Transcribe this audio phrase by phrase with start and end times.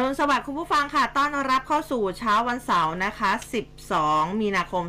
[0.00, 3.30] รุณสวัสดิ์คุณผู้ฟังค่ะ ต้อนรับเข้าสู่เช้าวันเสาร์นะคะ
[3.86, 4.84] 12 มีนาคม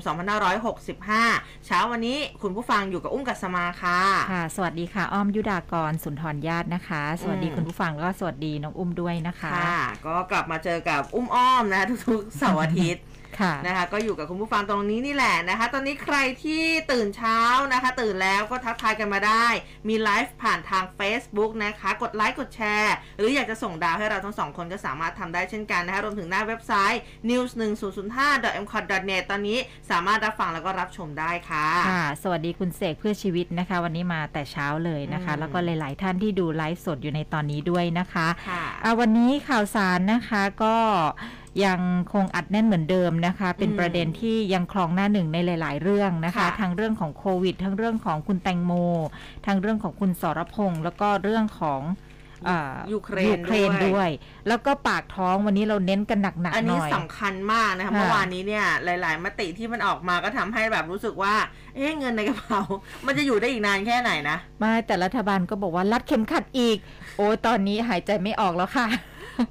[0.60, 4.00] 2565 เช้าวันนี้คุณผู้ฟังอยู่กับอุ้มกัสมาค่ะ
[4.32, 13.17] ค่ะ สวัสดีค่ะ อ้อมยุดากรสุนทรญาตินะคะ สวัสดีคุณผู้ฟังแล้วก็สวัสดีน้องอุ้มด้วยนะคะ ค่ะ ก็กลับมาเจอกับอุ้มอ้อมนะทุกๆเสาร์อาทิตย์ค่ะ
[13.68, 17.40] นะคะก็อยู่กับคุณผู้ฟังตรงนี้นี่แหละนะคะ ตอนนี้ใครที่ตื่นเช้า
[17.74, 19.46] นะคะ ตื่นแล้วก็ทักทายกันมาได้
[19.90, 27.64] มีไลฟ์ผ่านทาง Facebook นะคะ กดไลค์กดแชร์ หรืออยากจะส่งดาวให้เราทั้งสองคนก็สามารถทำได้เช่นกันนะคะ รวมถึงหน้าเว็บไซต์ news 1 0
[27.98, 29.58] 0 5 m c o t net ตอนนี้
[29.92, 40.76] สามารถรับฟังแล้วก็รับชมได้ค่ะค่ะ สวัสดีคุณเสกเพื่อชีวิตนะคะ วันนี้มาแต่เช้าเลยนะคะอืมแล้วก็หลาย ๆ ท่านที่ดูไลฟ์สดอยู่ในตอนนี้ด้วยนะคะค่ะอ่าวันนี้ข่าวสารนะคะก็
[41.66, 41.82] ยัง
[42.14, 48.72] คงอัดแน่นเหมือนเดิมนะคะ เป็นอืมประเด็นที่ยังคลองหน้าหนึ่งในหลาย ๆ เรื่องนะคะค่ะทั้งเรื่องของโควิด ทั้งเรื่องของคุณแตงโม
[49.46, 51.82] ทั้งเรื่องของคุณสรพงษ์แล้วก็เรื่องของ
[52.50, 54.10] อ่ายูเครนยูเครนด้วยด้วย
[54.48, 61.34] แล้วก็ปากท้องวันนี้เราเน้นกันหนักๆหอันนี้น่อยสำคัญมากนะคะค่ะเมื่อวานนี้เนี่ยหลาย ๆ มติที่มันออกมาก็ทำให้แบบรู้สึกว่า
[61.76, 62.62] เอ๊ะเงินในกระเป๋า
[63.06, 66.78] มันจะอยู่ได้อีกนานแค่ไหนนะ ไม่แต่รัฐบาลก็บอกว่ารัดเข็มขัดอีก
[67.18, 68.88] โอ้ยตอนนี้หายใจไม่ออกแล้วค่ะ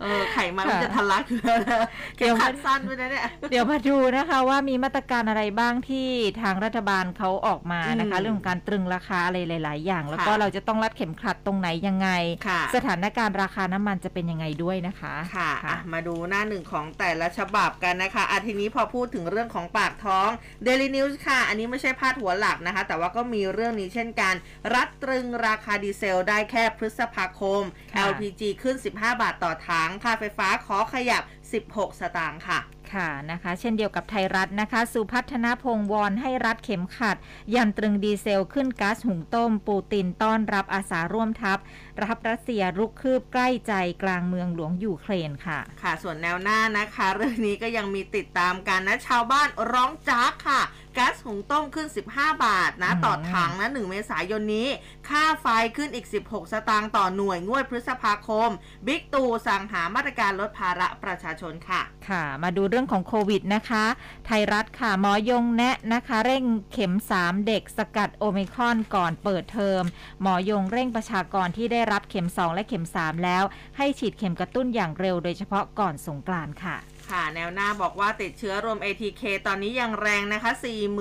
[0.02, 1.78] เออไขมันมันค่ะจะทะลักอยู่แล้วนะ
[2.18, 6.08] เดี๋เข็ยวมขัดสั้นไปนะเนี่ย เดี๋ยวมาดูนะคะว่ามีมาตรการอะไรบ้างที่
[6.42, 12.08] ทางรัฐบาลเขาออกมานะคะอืมเรื่องของการตรึงราคาอะไรหลาย ๆ อย่าง แล้วก็ค่ะเราจะต้องรัดเข็มขัดตรงไหนยังไง
[12.46, 20.28] ค่ะสถานการณ์ราคาน้ำมันจะเป็นยังไงด้วยนะคะค่ะอะมาดูหน้าหนึ่งของแต่ละฉบับกันนะคะอาทีนี้พอพูดถึงเรื่องของปากท้อง
[20.66, 24.34] Daily News ค่ะ อันนี้ไม่ใช่พาดหัวหลักนะคะ แต่ว่าก็มีเรื่องนี้เช่นกัน
[24.74, 27.62] รัดตรึงราคาดีเซลได้แค่พฤษภาคม
[27.94, 32.60] ค่ะ LPG ขึ้น 15 บาทต่อถังค่าไฟฟ้าขอขยับ16 สตางค์ค่ะ
[32.94, 37.16] ค่ะนะคะเช่นเดียวกับไทยรัฐนะคะ สุพัฒนพงศ์วอนให้รัดเข็มขัด
[37.54, 41.58] ยันตรึงดีเซลขึ้นก๊าซหุงต้ม ปูตินต้อนรับอาสาร่วมทัพ
[42.04, 43.72] รับรัสเซียรุกคืบใกล้ใจ
[44.02, 50.62] กลางเมืองหลวงยูเครนค่ะ ค่ะ ส่วนแนวหน้านะคะ เรื่องนี้ก็ยังมีติดตามกันนะ ชาวบ้านร้องจากค่ะ
[50.96, 54.68] ก๊าซหุงต้มขึ้น 15 บาทนะอืมต่อถังนะ1เมษายนนี้
[55.08, 58.50] ค่าไฟขึ้นอีก 16 สตางค์ต่อหน่วยงวดพฤษภาคม
[58.86, 63.84] บิ๊กตู่สั่งหามาตรการลดภาระประชาชนค่ะ ค่ะ มาดูเรื่องของโควิดนะคะ
[64.26, 69.82] ไทยรัฐค่ะหมอยงแนะนะคะ เร่งเข็ม 3 เด็กสกัดโอมิคอนก่อนเปิดเทอม
[70.22, 73.44] หมอยงเร่งประชากรที่ได้รับเข็ม 2 และเข็ม 3 แล้ว
[73.76, 76.76] ให้ฉีดเข็มกระตุ้นอย่างเร็วโดยเฉพาะก่อนสงกรานต์ค่ะ
[77.10, 80.52] ค่ะ แนวหน้าบอกว่าติดเชื้อรวม ATK ตอนนี้ยังแรงนะคะ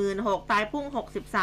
[0.02, 0.86] 46,000ตายพุ่ง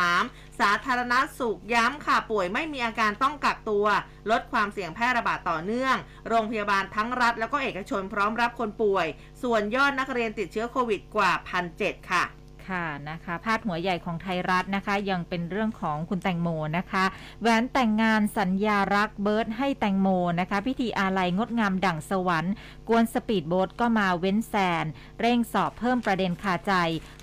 [0.03, 3.87] 63 สาธารณสุขย้ำค่ะ ป่วยไม่มีอาการต้องกักตัว
[4.31, 5.97] ลดความเสี่ยงแพร่ระบาดต่อเนื่อง
[6.29, 9.07] โรงพยาบาลทั้งรัฐแล้วก็เอกชนพร้อมรับคนป่วย
[9.43, 11.33] ส่วนยอดนักเรียนติดเชื้อโควิดกว่า
[11.71, 12.25] 1,700 ค่ะ
[12.69, 17.05] ค่ะนะคะพาดหัวใหญ่ของไทยรัฐนะคะ ยังเป็นเรื่องของคุณแตงโมนะคะ
[17.41, 20.09] แหวนแต่งงานสัญญารักเบิร์ดให้แตงโม
[20.41, 22.53] นะคะ พิธีอาลัยงดงามดั่งสวรรค์
[22.89, 24.85] ก๊วนสปีดโบ๊ทก็มาเว้นแซน
[25.21, 26.73] เร่งสอบเพิ่มประเด็นคาใจ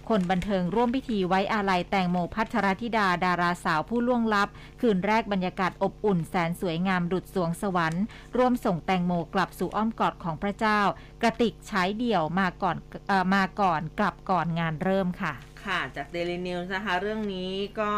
[0.10, 4.50] คนบันเทิงร่วมพิธีไว้อาลัยแตงโมพัทรธิดาดาราสาวผู้ล่วงลับ
[4.82, 8.04] คืนแรกบรรยากาศอบอุ่นแสนสวยงามดุจสรวงสวรรค์
[8.38, 10.80] ร่วมส่งแตงโมกลับสู่อ้อมกอดของพระเจ้า
[11.22, 12.78] กระติกฉายเดี่ยวมาก่อน
[13.10, 15.34] ออมาก่อนกลับก่อนงานเริ่มค่ะ
[15.66, 17.94] ค่ะจาก Daily News นะคะ เรื่องนี้ก็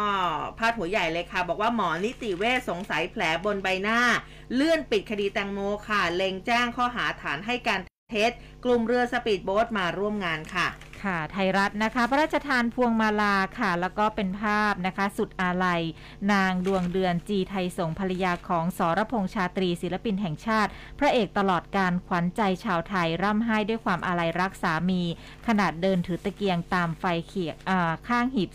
[0.58, 4.00] พาดหัวใหญ่เลยค่ะ บอกว่าหมอนิติเวชสงสัยแผลบนใบหน้า
[4.54, 7.80] เลื่อนปิดคดีแตงโมค่ะ เล็งแจ้งข้อหาฐานให้การ
[8.10, 8.32] เท็จ
[8.64, 10.68] กลุ่มเรือสปีดโบ๊ทมาร่วมงานค่ะ
[11.04, 15.82] ค่ะ ไทยรัฐนะคะ พระราชทานพวงมาลาค่ะ แล้วก็เป็นภาพนะคะ สุดอาลัย
[16.32, 25.02] นางดวงเดือนจีไธสงภรรยาของสรพงษ์ชาตรีศิลปินแห่งชาติ พระเอกตลอดกาลขวัญใจชาวไทยร่ำไห้ด้วยความอาลัยรักสามี
[25.46, 27.56] ขณะเดินถือตะเกียงตามไฟเคียง
[28.08, 28.50] ข้างหีบ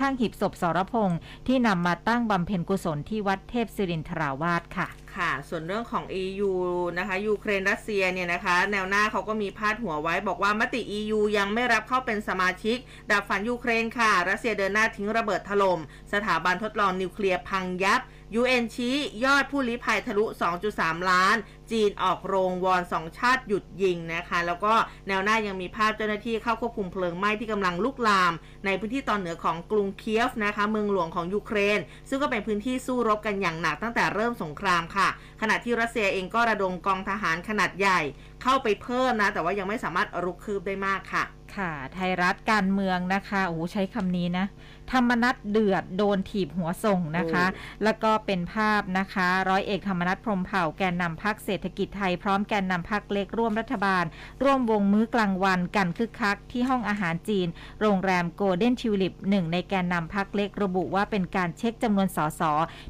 [0.00, 6.50] ข้างหีบศพสรพงษ์ที่นำมาตั้งบำเพ็ญกุศลที่วัดเทพศิรินทราวาสค่ะ ค่ะ ส่วนเรื่องของ EU
[6.98, 12.78] นะคะยูเครนรัสเซียเนี่ยนะคะ แนวหน้าเขาก็มีพาดหัวไว้บอกว่ามติ EU ยังไม่รับเข้าเป็นสมาชิก
[13.10, 15.80] ดับฝันยูเครนค่ะ รัสเซียเดินหน้าทิ้งระเบิดถล่ม
[16.12, 18.00] สถาบันทดลองนิวเคลียร์พังยับ
[18.38, 18.94] UN ชี้
[19.24, 20.24] ยอดผู้ลี้ภัยทะลุ
[20.66, 21.36] 2.3 ล้าน
[21.70, 24.74] จีนออกโรงวอนสองชาติหยุดยิงนะคะ แล้วก็
[25.08, 28.32] แนวหน้ายังมีภาพเจ้าหน้าที่เข้าควบคุมเพลิงไหม้ที่กำลังลุกลาม
[28.66, 31.78] ในพื้นที่ตอนเหนือของกรุงเคียฟนะคะ เมืองหลวงของยูเครน
[32.08, 35.08] ซึ่งก็เป็นพื้นที่สู้รบกันอย่างหนักตั้งแต่เริ่มสงครามค่ะ
[35.40, 38.00] ขณะที่รัสเซียเองก็ระดมกองทหารขนาดใหญ่
[38.42, 41.24] เข้าไปเพิ่มนะ แต่ว่ายังไม่สามารถรุกคืบได้มากค่ะ
[41.56, 44.46] ค่ะ ไทยรัฐการเมืองนะคะโอ้โหใช้คำนี้นะ
[44.92, 54.04] ธรรมนัตเดือดโดนถีบหัวส่งนะคะโอ้แล้วก็เป็นภาพนะคะ ร้อยเอกธรรมนัฐพรหมเผ่าแกนนำพักเศรษฐกิจไทยพร้อมแกนนำพักเล็กร่วมรัฐบาล
[54.42, 57.48] ร่วมวงมื้อกลางวันกันคึกคักที่ห้องอาหารจีน
[57.80, 62.42] โรงแรมโกลเด้นทิวลิปหนึ่งในแกนนำพักเล็กระบุว่าเป็นการเช็คจำนวนสส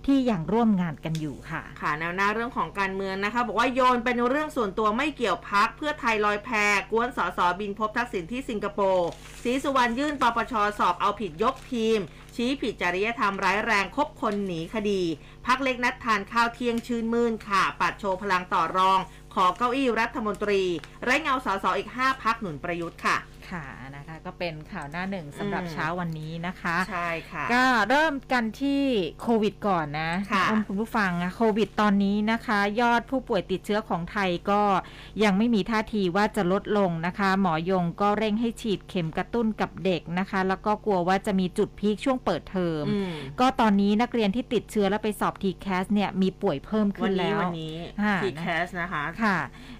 [0.07, 6.51] ที่ยังร่วมงานกันอยู่ค่ะ ค่ะแนวหน้าเรื่องของการเมืองนะคะ บอกว่าโยนเป็นเรื่องส่วนตัวไม่เกี่ยวพักเพื่อไทยลอยแพ
[6.91, 9.09] กวนสสบินพบทักษิณที่สิงคโปร์
[9.43, 12.01] ศรีสุวรรณยื่นปปชสอบเอาผิดยกทีม
[12.35, 15.03] ชี้ผิดจริยธรรมร้ายแรงคบคนหนีคดี
[15.47, 18.99] พักเล็กนัดทานข้าวเที่ยงชื่นมื่นค่ะ ปัดโชว์พลังต่อรอง
[19.35, 20.63] ขอเก้าอี้รัฐมนตรี
[21.05, 23.17] ไร้เงาสสอีก 5 พักหนุนประยุทธ์ค่ะ
[23.51, 23.67] ค่ะ
[24.27, 28.83] ก็เป็นข่าวหน้าหนึ่งสำหรับอืมเช้าวันนี้นะคะ ใช่ค่ะ ก็เริ่มกันที่
[29.23, 34.63] โควิดก่อนนะค่ะณคุณผู้ฟังอะโควิดตอนนี้นะคะ ยอดผู้ป่วยติดเชื้อของไทยก็
[35.25, 47.75] ยังไม่มีท่าทีว่าจะลดลงนะคะ หมอยงก็เร่งให้ฉีดเข็มกระตุ้นกับเด็กนะคะ แล้วก็กลัวว่าจะมีจุดพีคช่วงเปิดเทอมอืมก็ตอนนี้นักเรียนที่ติดเชื้อแล้วไปสอบทีแคสเนี่ยมีป่วยเพิ่มขึ้วันนนี้แล้ววันนี้
[48.05, 49.39] ค่ะทีแคสนะคะค่ะ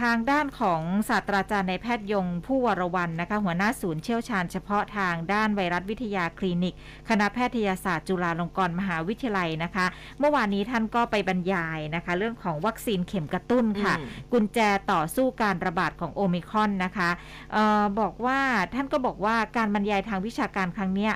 [0.00, 6.74] ทางด้านของศาสตราจารย์ในายแพทย์ยงผู้วรวันนะคะหัวหน้าศูนย์เชี่ยวชาญเฉพาะทางด้านไวรัสวิทยาคลินิก
[7.08, 9.86] คณะแพทยศาสตร์จุฬาลงกรณ์มหาวิทยาลัยนะคะ
[10.18, 14.58] เมื่อวานนี้ท่านก็ไปบรรยายนะคะ เรื่องของวัคซีนเข็มกระตุ้นค่ะอืมกุญแจ
[14.92, 17.10] ต่อสู้การระบาดของโอมิครอนนะคะ
[17.52, 18.38] เออบอกว่า
[18.74, 21.12] ท่านก็บอกว่าการบรรยายทางวิชาการครั้งเนี้ย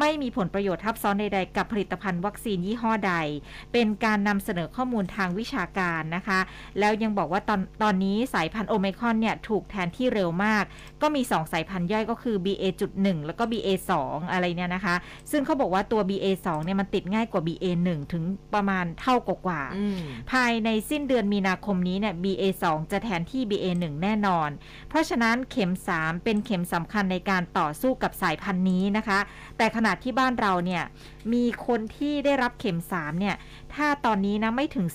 [0.00, 3.14] ไม่มีผลประโยชน์ทับซ้อนใดๆ กับผลิตภัณฑ์วัคซีนยี่ห้อใด
[3.72, 6.40] เป็นการนำเสนอข้อมูลทางวิชาการนะคะ
[6.78, 10.64] แล้วยังบอกว่าตอนตอนนี้สายพันธุ์โอไมครอนเนี่ยถูกแทนที่เร็วมาก
[11.02, 13.92] ก็มี 2 สายพันธุ์ย่อยก็คือ BA.1 แล้วก็ BA2
[14.32, 14.94] อะไรเนี่ยนะคะ
[15.30, 18.24] ซึ่งเขาบอกว่าตัว BA2 เนี่ยมันติดง่ายกว่า BA1 ถึง
[18.54, 19.98] ประมาณเท่ากว่าๆอืม
[20.32, 24.48] ภายในสิ้นเดือนมีนาคมนี้เนี่ย BA2 จะแทนที่ BA1 แน่นอน
[24.88, 29.18] เพราะฉะนั้นเข็ม 3 เป็นเข็มสำคัญในการต่อสู้กับสายพันธุ์นี้นะคะ
[29.58, 30.82] แต่ขณะที่บ้านเราเนี่ย
[31.32, 33.36] มีคนที่ได้รับเข็ม 3 เนี่ย
[33.74, 34.86] ถ้าตอนนี้นะไม่ถึง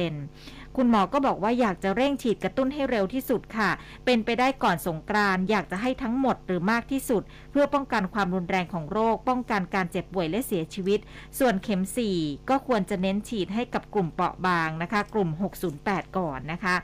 [0.00, 3.70] 30%คุณหมอก็บอกว่าอยากจะเร่งฉีดกระตุ้นให้เร็วที่สุดค่ะ
[4.04, 11.00] เป็นไปได้ก่อนสงกรานต์อยากจะให้ทั้งหมดหรือมากที่สุด เพื่อป้องกันความรุนแรงของโรค ป้องกันการเจ็บป่วยและเสียชีวิต
[11.38, 11.82] ส่วนเข็ม
[12.14, 15.30] 4 ก็ควรจะเน้นฉีดให้กับกลุ่มเปราะบางนะคะ กลุ่ม
[15.72, 16.74] 608 ก่อนนะคะ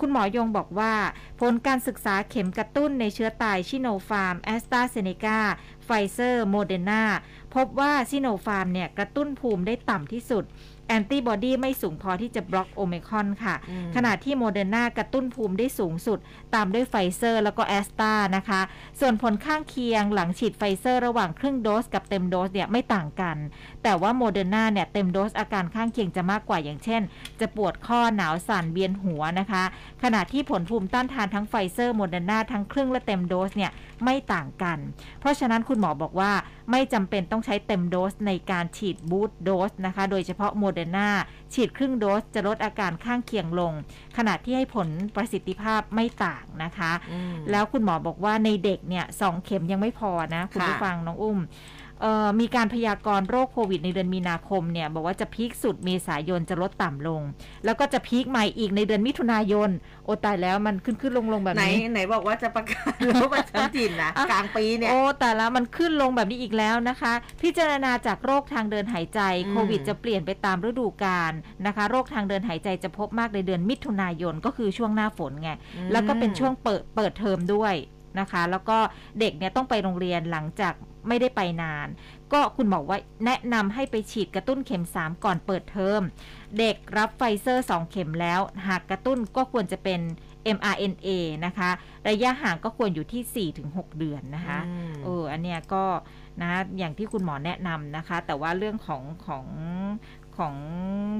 [0.00, 0.92] คุณหมอยงบอกว่า
[1.40, 5.38] ผลการศึกษาเข็มกระตุ้นในเชื้อตายซิโนฟาร์มแอสตราเซเนกา
[5.90, 7.02] ไฟเซอร์ โมเดอร์นา
[7.54, 10.44] พบว่าซิโนฟาร์มเนี่ยกระตุ้นภูมิได้ต่ำที่สุด
[10.88, 16.18] แอนติบอดีไม่สูงพอที่จะบล็อกโอมิครอนค่ะอืมขณะที่โมเดอร์นากระตุ้นภูมิได้สูงสุด
[16.54, 18.60] ตามด้วยไฟเซอร์แล้วก็แอสตรานะคะ
[19.00, 23.36] ส่วนผลข้างเคียงหลังฉีดไฟเซอร์ระหว่างครึ่งโดสกับเต็มโดสเนี่ยไม่ต่างกัน
[23.82, 27.02] แต่ว่าโมเดอร์นาเนี่ยเต็มโดสอาการข้างเคียงจะมากกว่าอย่างเช่น
[27.40, 29.64] จะปวดข้อหนาวสั่นเวียนหัวนะคะ
[30.02, 33.70] ขณะที่ผลภูมิต้านทานทั้งไฟเซอร์โมเดอร์นาทั้งครึ่งและเต็มโดสเนี่ย
[34.04, 34.78] ไม่ต่างกัน
[35.20, 36.32] เพราะฉะนั้นคุณหมอบอกว่า
[36.70, 41.08] ไม่จำเป็นต้องใช้เต็มโดสในการฉีด boost dose นะคะ โดยเฉพาะโมเดอร์นา
[41.54, 43.72] ฉีดครึ่งโดสจะลดอาการข้างเคียงลง
[44.16, 51.77] ขณะที่ให้ผลประสิทธิภาพไม่ต่างนะคะอืมแล้วคุณหมอบอกว่าในเด็กเนี่ยสองเข็มยังไม่พอนะ คุณผู้ค่ะฟังน้องอุ้มเอ่อ
[52.40, 57.22] มีการพยากรณ์โรคโควิดในเดือนมีนาคมเนี่ยบอกว่าจะ peak สุดเมษายนจะลดต่ำลง
[57.64, 59.70] แล้วก็จะ peak ใหม่อีกในเดือนมิถุนายน
[60.04, 67.12] โอ้ตายแล้วมันขึ้นขึ้นลงลงแบบไหนนี้ไหนบอกว่าจะประกาศโรคประจำถิ่นนะอะกลางปีเนี่ยโอ้แต่ละมันขึ้นลงแบบนี้อีกแล้วนะคะ
[67.42, 71.32] พิจารณาจากโรคทางเดินหายใจอืมโควิดจะเปลี่ยนไปตามฤดูกาล
[71.66, 75.50] นะคะ โรคทางเดินหายใจจะพบมากในเดือนมิถุนายนก็คือช่วงหน้าฝนไง
[75.92, 77.76] แล้วก็เป็นช่วงเปิดเปิดเทอมด้วย
[78.20, 78.78] นะคะ แล้วก็
[79.20, 80.74] เด็กเนี่ยต้องไปโรงเรียนหลังจาก
[81.08, 81.88] ไม่ได้ไปนาน
[82.32, 86.00] ก็คุณบอกว่าแนะนำให้ไปฉีดกระตุ้นเข็ม 3 ก่อนเปิดเทอม
[86.58, 90.00] เด็กรับไฟเซอร์ 2 เข็มแล้ว หากกระตุ้นก็ควรจะเป็น
[90.56, 91.08] mRNA
[91.46, 91.70] นะคะ
[92.08, 95.84] ระยะห่างก็ควรอยู่ที่ 4-6 เดือนนะคะอืมเอออันเนี้ยก็
[96.42, 99.46] นะอย่างที่คุณหมอแนะนำนะคะ แต่ว่าเรื่องของของ
[100.38, 100.54] ของ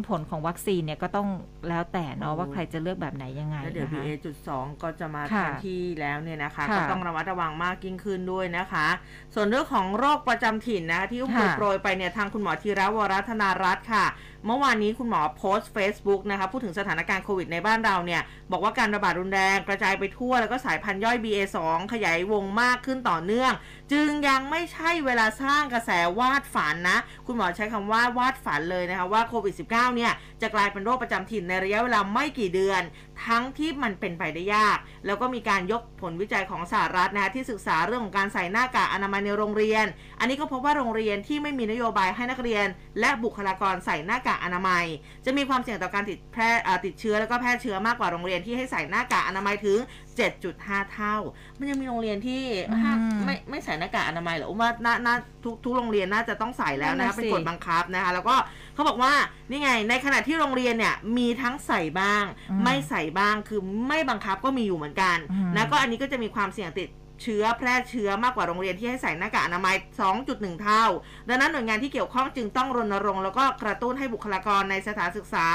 [0.08, 1.28] ผลของวัคซีนเนี่ยก็ต้อง
[1.68, 4.48] แล้วแต่เนาะโอ้ว่าใครจะเลือกแบบไหนยังไงแล้วเดี๋ยวนะคะ BA.2
[4.82, 8.86] ก็จะมาแทค่ะนที่แล้วเนี่ยนะคะค่ะก็ต้องระมัดระวังมากยิ่งขึ้นด้วยนะคะ
[9.34, 14.06] ส่วนเรื่องของโรคประจำถิ่นนะคะที่อุ้มค่ะโปรยไปเนี่ยทางคุณหมอธีระวรัธนารัตน์ค่ะ
[14.46, 21.56] เมื่อวานนี้คุณหมอโพสต์ Facebook นะคะพูดถึงสถานการณ์โควิดในบ้านเราเนี่ย บอกว่าการระบาดรุนแรงกระจายไปทั่วแล้วก็สายพันธุ์ย่อย BA2
[21.92, 23.52] ขยายวงมากขึ้นต่อเนื่อง
[23.92, 32.82] จึงยังไม่ใช่เวลาสร้างกระแสวาดฝันนะ คุณหมอใช้คำว่าวาดฝันเลยนะคะว่าโควิด -19 เนี่ยจะกลายเป็นโรคประจำถิ่นในระยะเวลาไม่กี่เดือน
[33.26, 39.86] ทั้งที่มันเป็นไปได้ยาก แล้วก็มีการยกผลวิจัยของสหรัฐนะคะที่ศึกษาเรื่องของการใส่หน้ากากอนามัยในโรงเรียน
[40.18, 42.66] อันนี้ก็พบว่าโรงเรียนที่ไม่มีนโยบายให้นักเรียน
[43.00, 44.84] และบุคลากรใส่หน้ากากอนามัย
[45.24, 46.50] จะมีความเสี่ยงต่อการติดแพร่
[46.84, 49.78] ติดเชื้อแล้วก็แพร่เชื้อมากกว่าโรงเรียนที่ให้ใส่หน้ากากอนามัยถึง
[50.26, 51.16] 7.5 เท่า
[51.58, 52.42] มันยังมีโรงเรียนที่
[52.82, 58.34] ห้ามอืมไม่ไม่ใส่หน้ากากอนามัยเหรอว่าน่าน่าทุกทุกโรงเรียนน่าจะต้องใส่แล้วนั่นะนคะน่ะเป็นสิกฎบังคับนะคะ แล้วก็
[58.74, 59.12] เขาบอกว่า
[59.50, 66.88] นี่ไงในขณะที่โรงเรียนเนี่ยมีทั้งใส่บ้างอืมไม่ใส่บ้างคือไม่บังคับก็มีอยู่เหมือนกันอืมนะก็อันนี้ก็จะมีความเสี่ยงติด
[67.22, 69.74] เชื้อแพร่เชื้อมากกว่าโรงเรียนที่ให้ใส่หน้ากากอนามัย
[70.18, 70.84] 2.1 เท่า
[71.28, 75.46] ดังนั้นหน่วยงานที่เกี่ยวข้องจึงต้องรณรงค์แล้วก็กระตุ้นให้บุคลากรในสถานศึกษา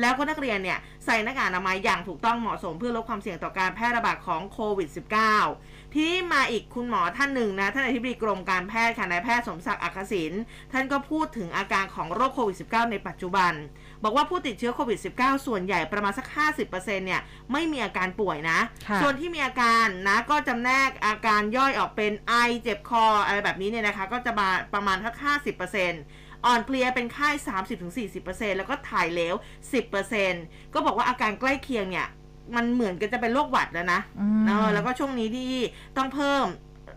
[0.00, 4.88] แล้วก็นักเรียนเนี่ยใส่หน้ากากอนามัยอย่างถูกต้องเหมาะสมเพื่อลดความเสี่ยงต่อการแพร่ระบาดของโควิด
[5.42, 10.32] -19 ที่มาอีกคุณหมอท่านหนึ่งนะท่านอธิบดีกรมการแพทย์ค่ะนายแพทย์สมศักดิ์อักษิณ
[10.72, 13.52] ท่านก็พูดถึงอาการของโรคโควิด -19 ในปัจจุบัน
[14.04, 16.26] บอกว่าผู้ติดเชื้อโควิด -19 ส่วนใหญ่ประมาณสัก
[16.66, 17.20] 50%เนี่ย
[17.52, 25.16] ไม่มีอาการป่วยนะ ค่ะส่วนที่มีอาการนะก็จำแนกอาการย่อยออกเป็นไอเจ็บคออะไรแบบนี้เนี่ยนะคะ ก็จะมาประมาณทัก
[25.80, 27.28] 50%อ่อนเพลียเป็นไข้
[27.94, 29.34] 30-40%แล้วก็ถ่ายเหลว
[30.04, 32.08] 10%ก็บอกว่าอาการใกล้เคียงเนี่ย
[32.56, 35.52] มันเหมือนกันจะเป็นโรคหวัดแล้วนะ อืม เออแล้วก็ช่วงนี้ที่
[35.96, 36.46] ต้องเพิ่ม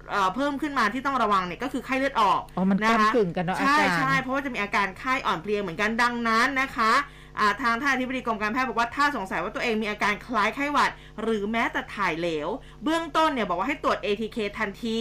[0.10, 6.94] เอ่อเพิ่มขึ้นมาที่ต้องระวังเนี่ยก็คือไข้เลือดออกอ๋อมันนะก้ำคะกึ่งกันเนาะอาใช่จารย์ใช่เพราะว่าจะมีอาการไข้อ่อนเพลียเหมือนกันดังนั้นนะคะ
[7.40, 12.48] อ่าทางท่านอธิบดีกรมการแพทย์บอกว่าถ้าสงสัยว่าตัวเองมีอาการคล้ายไข้หวัด หรือแม้แต่ถ่ายเหลว
[12.84, 15.00] เบื้องต้นเนี่ยบอกว่าให้ตรวจ ATK ทันที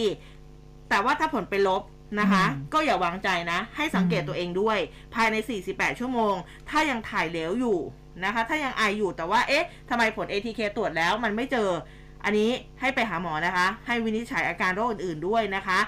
[0.89, 1.83] แต่ว่าถ้าผลเป็นลบ
[2.21, 4.79] นะคะอืมก็อย่าวางใจนะ ให้สังเกตอืมตัวเองด้วย
[5.15, 5.37] ภายใน
[5.69, 6.35] 48 ชั่วโมง
[6.71, 7.79] ถ้ายังถ่ายเหลวอยู่
[8.25, 11.69] นะคะ ถ้ายังไออยู่แต่ว่าเอ๊ะทำไมผล ATK ตรวจแล้วมันไม่เจอ
[12.25, 15.79] อันนี้ให้ไปหาหมอนะคะ ให้วินิจฉัยอาการโรคอื่นๆด้วยนะคะ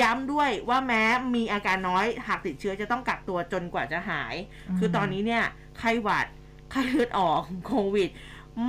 [0.00, 1.02] ย้ำด้วยว่าแม้
[1.34, 4.34] มีอาการน้อยหากติดเชื้อจะต้องกักตัวจนกว่าจะหาย
[4.68, 5.44] อืมคือตอนนี้เนี่ย
[5.78, 6.26] ไข้หวัด
[6.70, 8.10] ไข้เลือดออกโควิด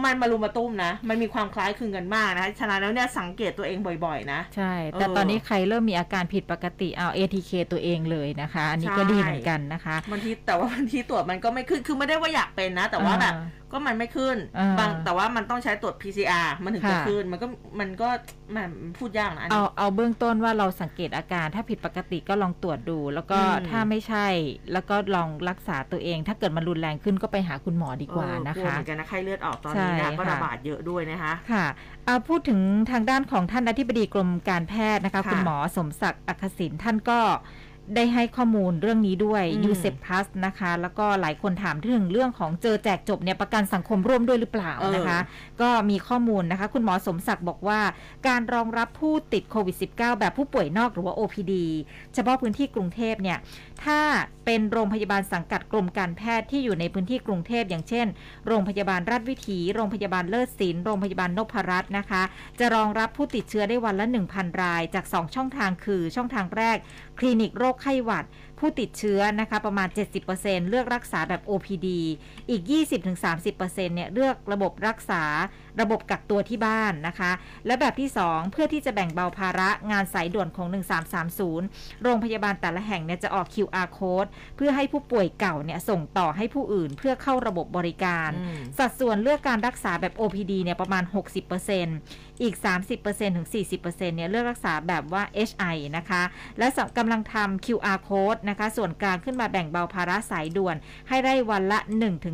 [0.05, 17.47] มันมารุมมาตุ้มนะ มันมีความคล้ายคลึงกันมากนะ ฉะนั้นแล้วเนี่ยสังเกตตัวเองบ่อยๆ นะ ใช่ แต่เออตอนนี้ใครเริ่มมีอาการผิดปกติเอา ATK ตัวเองเลยนะคะ อันนี้ก็ใช่ดีเหมือนกันนะคะบางทีแต่ว่าบางทีตรวจมันก็ไม่ขึ้น คือไม่ได้ว่าอยากเป็นนะ แต่ว่าแบบอ่า ก็มันไม่ขึ้นอ่าบางแต่ว่ามันต้องใช้ตรวจ PCR มันถึงจะค่ะขึ้น มันก็
[17.79, 18.09] มันก็
[18.55, 24.27] มันพูดยากนะอันเอานี้เอาเบื้องต้นว่าเราสังเกตอาการ ถ้าผิดปกติก็ลองตรวจดู แล้วก็อืมถ้าไม่ใช่
[24.73, 31.65] แล้วก็ลองรักษาตัวเอง ถ้าเกิดมันรุนแรงขึ้นก็ไปหาคุณหมอดีกว่าเออนะกลัวคะเหมือนกันนะไข้เลือดออกตอนนี้ใช่นะก็ค่ะระบาดเยอะด้วยนะคะค่ะ
[32.05, 32.59] เอาพูดถึง
[32.91, 37.19] ทางด้านของท่านอธิบดีกรมการแพทย์นะคะค่ะคุณหมอสมศักดิ์อักษิณท่านก็
[37.95, 45.19] ได้ให้ข้อมูลเรื่องนี้ด้วยอืมยูเซปพัสนะคะ แล้วก็หลายคนถามถึงเรื่องของเจอแจกจบเนี่ยประกันสังคมร่วมด้วยหรือเปล่านะคะ
[45.61, 47.79] ก็มีข้อมูลนะคะ คุณหมอสมศักดิ์บอกว่า
[48.27, 51.53] การรองรับผู้ติดโควิด -19 แบบผู้ป่วยนอกหรือว่า OPD
[52.13, 53.37] เฉพาะพื้นที่กรุงเทพเนี่ย
[53.85, 54.01] ถ้า
[54.45, 58.07] เป็นโรงพยาบาลสังกัดกรมการแพทย์ที่อยู่ในพื้นที่กรุงเทพอย่างเช่น
[58.47, 62.23] โรงพยาบาลราชวิถี โรงพยาบาลเลิศศิลป์โรงพยาบาลนพรัตน์นะคะ
[62.59, 66.77] จะรองรับผู้ติดเชื้อได้วันละ 1,000 ราย จาก 2 ช่องทางคือช่องทางแรก
[67.19, 68.25] คลินิกโรคไข้หวัด
[68.61, 69.87] ผู้ติดเชื้อนะคะประมาณ
[70.29, 71.87] 70%เลือกรักษาแบบ OPD
[72.49, 72.61] อีก
[73.29, 75.23] 20-30%เนี่ยเลือกระบบรักษา
[75.81, 77.31] ระบบกักตัวที่บ้านนะคะ
[77.65, 80.67] และแบบที่ 2 เพื่อที่จะแบ่งเบาภาระงานสายด่วนของ
[81.35, 91.03] 1330 โรงพยาบาลแต่ละแห่งเนี่ยจะออก QR code เพื่อให้ผู้ป่วยเก่าเนี่ยส่งต่อให้ผู้อื่นเพื่อเข้าระบบบริการอืมสัดส่วนเลือกการรักษาแบบ OPD เนี่ยประมาณ
[91.87, 92.55] 60% อีก
[92.95, 96.23] 30%ถึง 40%เนี่ยเลือกรักษาแบบว่า HI นะคะ
[96.59, 100.75] และสำกำลังทำ QR code นะคะ ส่วนกลางขึ้นมาแบ่งเบาภาระสายด่วน
[101.09, 101.79] ให้ได้วันละ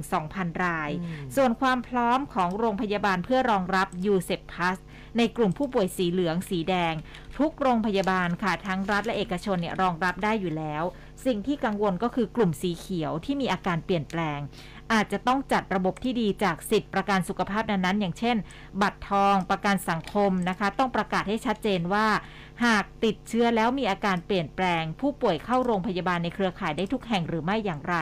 [0.04, 4.78] 1-2,000 รายอืมส่วนความพร้อมของโรงพยาบาลเพื่อรองรับ u s e p p l u s
[5.18, 6.94] ในกลุ่มผู้ป่วยสีเหลืองสีแดง
[7.38, 10.84] ทุกโรงพยาบาลค่ะ ทั้งรัฐและเอกชนเนี่ยรองรับได้อยู่แล้ว
[11.26, 14.40] สิ่งที่กังวลก็คือกลุ่มสีเขียวที่มีอาการเปลี่ยนแปลง
[14.94, 18.36] อาจจะต้องจัดระบบที่ดีจากสิทธิประกันสุขภาพนั้นๆ อย่างเช่น
[18.82, 22.06] บัตรทองประกันสังคมนะคะ ต้องประกาศให้ชัดเจนว่า
[22.66, 27.96] หากติดเชื้อแล้วมีอาการเปลี่ยนแปลง ผู้ป่วยเข้าโรงพยาบาลในเครือข่ายได้ทุกแห่งหรือไม่อย่างไร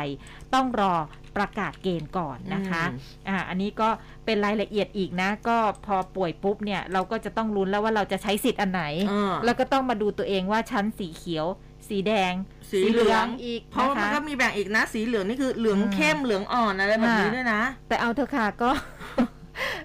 [0.54, 0.94] ต้องรอ
[1.38, 3.00] ประกาศเกณฑ์ก่อนนะคะอืม
[3.30, 3.89] อ่าอันนี้ก็
[4.25, 11.46] เป็นรายละเอียดอีกนะ ก็พอป่วยปุ๊บเนี่ย เราก็จะต้องลุ้นแล้วว่าเราจะใช้สิทธิ์อันไหนเออแล้วก็ต้องมาดูตัวเองว่าชั้นสีเขียว
[11.89, 12.34] สีแดง
[12.72, 18.70] สีเหลืองอีกเพราะว่านะมันคะก็มีแบ่งอีกนะ สีเหลืองนี่คือเหลืองอืมเข้มเหลืองอ่อนอะไรแบบนี้ค่ะด้วยนะ แต่เอาเถอะค่ะก็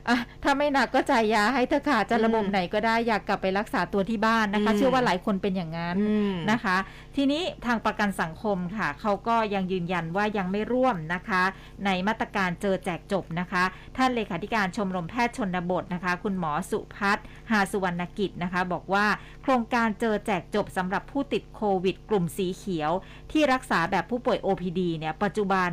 [0.09, 6.77] อะถ้าไม่หนักก็จ่ายยาให้เถอะค่ะจะระบบอืมไหนก็ได้อยากกลับไปรักษาตัวที่บ้านนะคะอืมเชื่อว่าหลายคนเป็นอย่างนั้นอืมนะคะ
[7.17, 11.43] ทีนี้ทางประกันสังคมค่ะเขาก็ยังยืนยันว่ายังไม่ร่วมนะคะ
[11.85, 13.65] ในมาตรการเจอแจกจบนะคะ
[13.97, 19.07] ท่านเลขาธิการชมรมแพทย์ชนบทนะคะ คุณหมอสุพัฒน์หาสุวรรณกิจนะคะ บอกว่า
[19.43, 22.91] โครงการเจอแจกจบสำหรับผู้ติดโควิด กลุ่มสีเขียว
[23.33, 25.71] ที่รักษาแบบผู้ป่วย OPD เนี่ยปัจจุบัน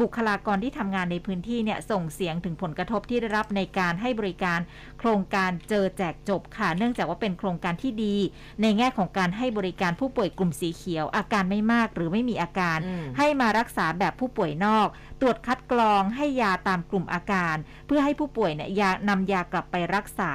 [0.00, 4.58] บุคลากรที่ทำงานในพื้นที่เนี่ยส่งเสียงถึงผลกระทบที่ได้รับในการให้บริการ
[4.98, 8.16] โครงการเจอแจกจบค่ะ เนื่องจากว่าเป็นโครงการที่ดี
[8.62, 14.88] ในแง่ของการให้บริการผู้ป่วยกลุ่มสีเขียว อาการไม่มากหรือไม่มีอาการอืมให้มารักษาแบบผู้ป่วยนอก
[15.20, 20.32] ตรวจคัดกรองให้ยาตามกลุ่มอาการ เพื่อให้ผู้ป่วยเนี่ยยานำยากลับไปรักษา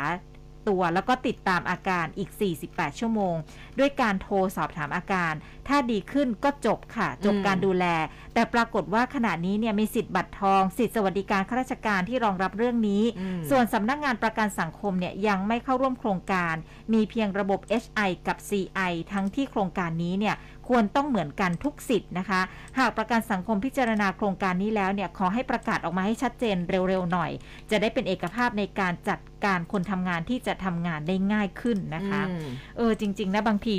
[0.67, 2.29] ตัวแล้วก็ติดตามอาการอีก
[2.65, 3.35] 48 ชั่วโมง
[3.79, 5.33] ด้วยการโทรสอบถามอาการ
[5.67, 7.85] ถ้าดีขึ้นก็จบค่ะ จบอืมการดูแล
[8.33, 16.55] แต่ปรากฏว่าขณะนี้เนี่ยมีสิทธิ์บัตรทอง สิทธิสวัสดิการข้าราชการที่รองรับเรื่องนี้อืมส่วนสำนักงานประกันสังคมเนี่ยยังไม่เข้าร่วมโครงการ
[16.93, 20.35] มีเพียงระบบ HI กับ CI ทั้งที่โครงการนี้เนี่ย
[20.69, 22.41] ควรต้องเหมือนกันทุกสิทธิ์นะคะ
[22.79, 27.31] หากประกันสังคมพิจารณาโครงการนี้แล้วเนี่ยขอให้ประกาศออกมาให้ชัดเจนเร็วๆหน่อย
[27.71, 33.75] จะได้เป็นเอกภาพในการจัดการคนทำงานที่จะทำงานได้ง่ายขึ้นนะคะอืมเออจริง ๆ นะบางที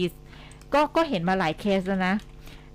[0.74, 2.14] ก็ก็เห็นมาหลายเคสแล้วนะ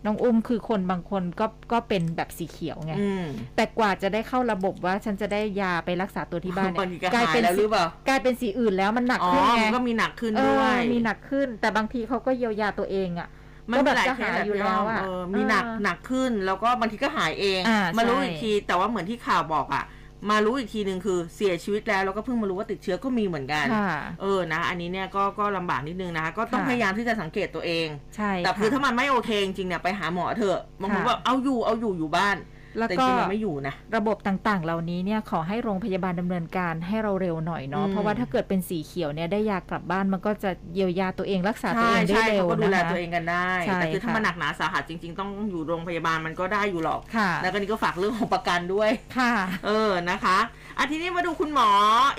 [0.05, 3.25] น้องอุ้มคือคนบางคนก็ก็เป็นแบบสีเขียวไง อืม
[3.55, 13.29] แต่กว่าจะได้เข้าระบบว่าฉันจะได้ยาไปรักษาตัวที่บ้านบางทีเนี่ยก็หายแล้วหรือเปล่ากลายเป็นสีอื่นแล้วมันหนักอ๋อขึ้นไงมันก็มีหนักขึ้นเอด้วอยมีหนักขึ้น แต่บางทีเขาก็เยียวยาตัวเองอะ
[13.71, 19.83] มันก็มีแบบหลายจะเคหาสยอยู่พี่แล้วอะเออมีหนักเออหนักขึ้นแล้วก็บางทีก็หายเองอ่ามารู้ใช่ อีกทีแต่ว่าเหมือนที่ข่าวบอกอะ
[20.29, 32.37] มารู้อีกทีหนึ่งคือเสียชีวิตแล้วแล้วก็เพิ่งมารู้ว่าติดเชื้อก็มีเหมือนกัน ค่ะ เออนะ อันนี้เนี่ยก็ก็ลำบากนิดนึงนะคะก็ต้องค่ะ พยายามที่จะสังเกตตัวเอง ใช่แต่คือค่ะถ้ามันไม่โอเคจริงๆเนี่ยไปหาหมอเถอะบางคนค่ะ ว่าเอาอยู่เอาอยู่อยู่บ้าน
[32.79, 49.33] แล้วแต่จก็ริงๆมันไม่อยู่นะระบบต่างๆ เหล่านี้เนี่ยขอให้โรงพยาบาลดำเนินการให้เราเร็วหน่อยเนาะอืมเพราะว่าถ้าเกิดเป็นสีเขียวเนี่ยได้ยากลับบ้านมันก็จะเยียวยาตัวเองรักษาตัวใช่เองได้ใช่เร็วเขาก็ดูนะแลคะตัวเองกันได้ใช่แต่คือถ้าค่ะมันหนักหนาสาหัสจริง ๆ ต้องอยู่โรงพยาบาลมันก็ได้อยู่หรอกค่ะแล้วก็นี่ก็ฝากเรื่องของประกันด้วยค่ะ
[49.65, 50.37] เออนะคะ
[50.77, 51.69] อะทีนี้มาดูคุณหมอ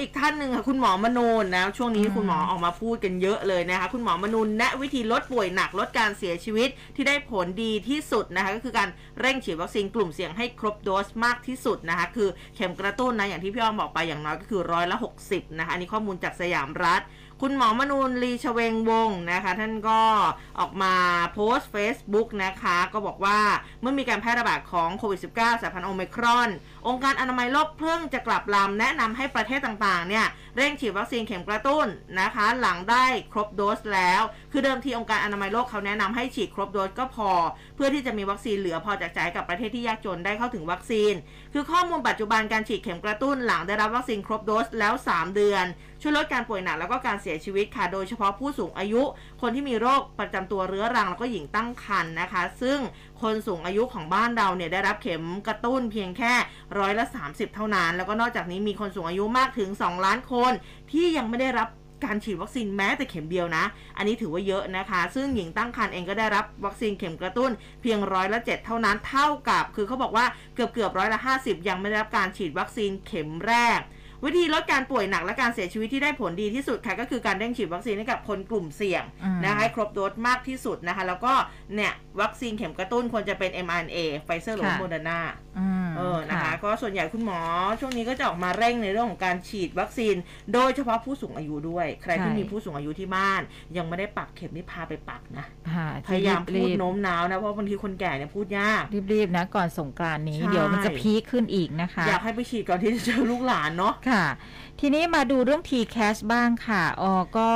[0.01, 8.89] อีกท่านหนึ่งค่ะคุณหมอมนูนนะช่วงนี้อืมคุณหมอออกมาพูดกันเยอะเลยนะคะ คุณหมอมนูนแนะวิธีลดป่วยหนักลดการเสียชีวิตที่ได้ผลดีที่สุดนะคะก็คือการ
[9.21, 17.03] เร่งฉีดวัคซีนกลุ่มเสี่ยงให้ครบโดสมากที่สุดนะคะ คือเข็มกระตุ้นนะ อย่างที่พี่อ้อมบอกไปอย่างน้อยก็คือร้อยละ 60 นะคะ อันนี้ข้อมูลจากสยามรัฐ
[17.45, 20.01] คุณหมอมนูนลีชเวงวงศ์นะคะ ท่านก็
[20.61, 20.95] ออกมา
[21.33, 23.39] โพสต์ Facebook นะคะ ก็บอกว่า
[23.81, 26.49] เมื่อมีการแพร่ระบาดของโควิด -19 สายพันธุ์โอมครอน
[26.89, 31.87] องค์การอนามัยโลกเพิ่งจะกลับลำแนะนำให้ประเทศต่างๆเนี่ยเร่งฉีดวัคซีนเข็มกระตุ้น
[32.21, 34.23] นะคะ หลังได้ครบโดสแล้ว
[34.53, 37.31] คือเดิมทีองค์การอนามัยโลกเขาแนะนำให้ฉีดครบโดสก็พอ
[37.77, 41.13] เพื่อที่จะมีวัคซีนเหลือพอแจกจ่ายกับประเทศที่ยากจนได้เข้าถึงวัคซีน
[41.53, 45.67] คือข้อมูลปัจจุบันการฉีดเข็มกระตุ้นหลังได้รับวัคซีนครบโดสแล้ว 3 เดือน
[46.03, 49.03] ช่วยลดการป่วยหนักแล้วก็การเสียชีวิตค่ะ โดยเฉพาะผู้สูงอายุ
[49.41, 52.79] คนที่มีโรคประจำตัวเรื้อรังแล้วก็หญิงตั้งครรภ์นะคะ ซึ่ง
[53.23, 56.33] คนสูงอายุของบ้านเราเนี่ยได้รับเข็มกระตุ้นเพียงแค่
[56.79, 60.53] ร้อยละ 30 เท่านั้น แล้วก็นอกจากนี้มีคนสูงอายุมากถึง 2 ล้านคน
[60.93, 61.69] ที่ยังไม่ได้รับ
[62.05, 63.65] การฉีดวัคซีนแม้แต่เข็มเดียวนะ
[63.97, 67.51] อันนี้ถือว่าเยอะนะคะ ซึ่งหญิงตั้งครรภ์เองก็ได้รับวัคซีนเข็มกระตุ้น
[67.83, 73.81] เพียงร้อยละ7เท่านั้น เท่ากับ คือเขาบอกว่าเกือบเกือบร้อยละ50ยังไม่ได้รับการฉีดวัคซีนเข็มแรก
[74.25, 81.33] วิธีลดการป่วยหนักและการเสียชีวิตที่ได้ผลดีที่สุดค่ะก็คือการเร่งฉีดวัคซีนให้กับคนกลุ่มเสี่ยงอืมนะคะให้ครบโดสมากที่สุดนะคะ แล้วก็
[81.75, 85.21] เนี่ยวัคซีนเข็มกระตุ้นควรจะเป็น mRNA ไฟเซอร์หรือค่ะโมเดอร์นา
[85.59, 87.41] อืมเออนะคะก็ส่วนใหญ่คุณหมอ
[87.81, 90.15] ช่วงนี้ก็จะออกมาเร่งในเรื่องของการฉีดวัคซีน
[90.55, 93.41] โดยเฉพาะผู้สูงอายุด้วย ใครที่ใช่มีผู้สูงอายุที่บ้าน
[93.77, 104.25] ยังไม่ได้ปักเข็มนี่พาไปปักนะค่ะพยายามพูดรีบโน้มน้าวนะเพราะบางทีคนแก่เนี่ยพูดยากๆรีบๆนะก่อนสงกรานต์นี้ใช่เดี๋ยวมันจะ peak ขึ้นอีกนะคะ อยากให้ไปฉีดก่อนที่จะเจอลูกหลานเนาะค่ะ
[104.83, 107.49] ทีนี้มาดูเรื่อง T-Cash บ้างค่ะอ๋อก็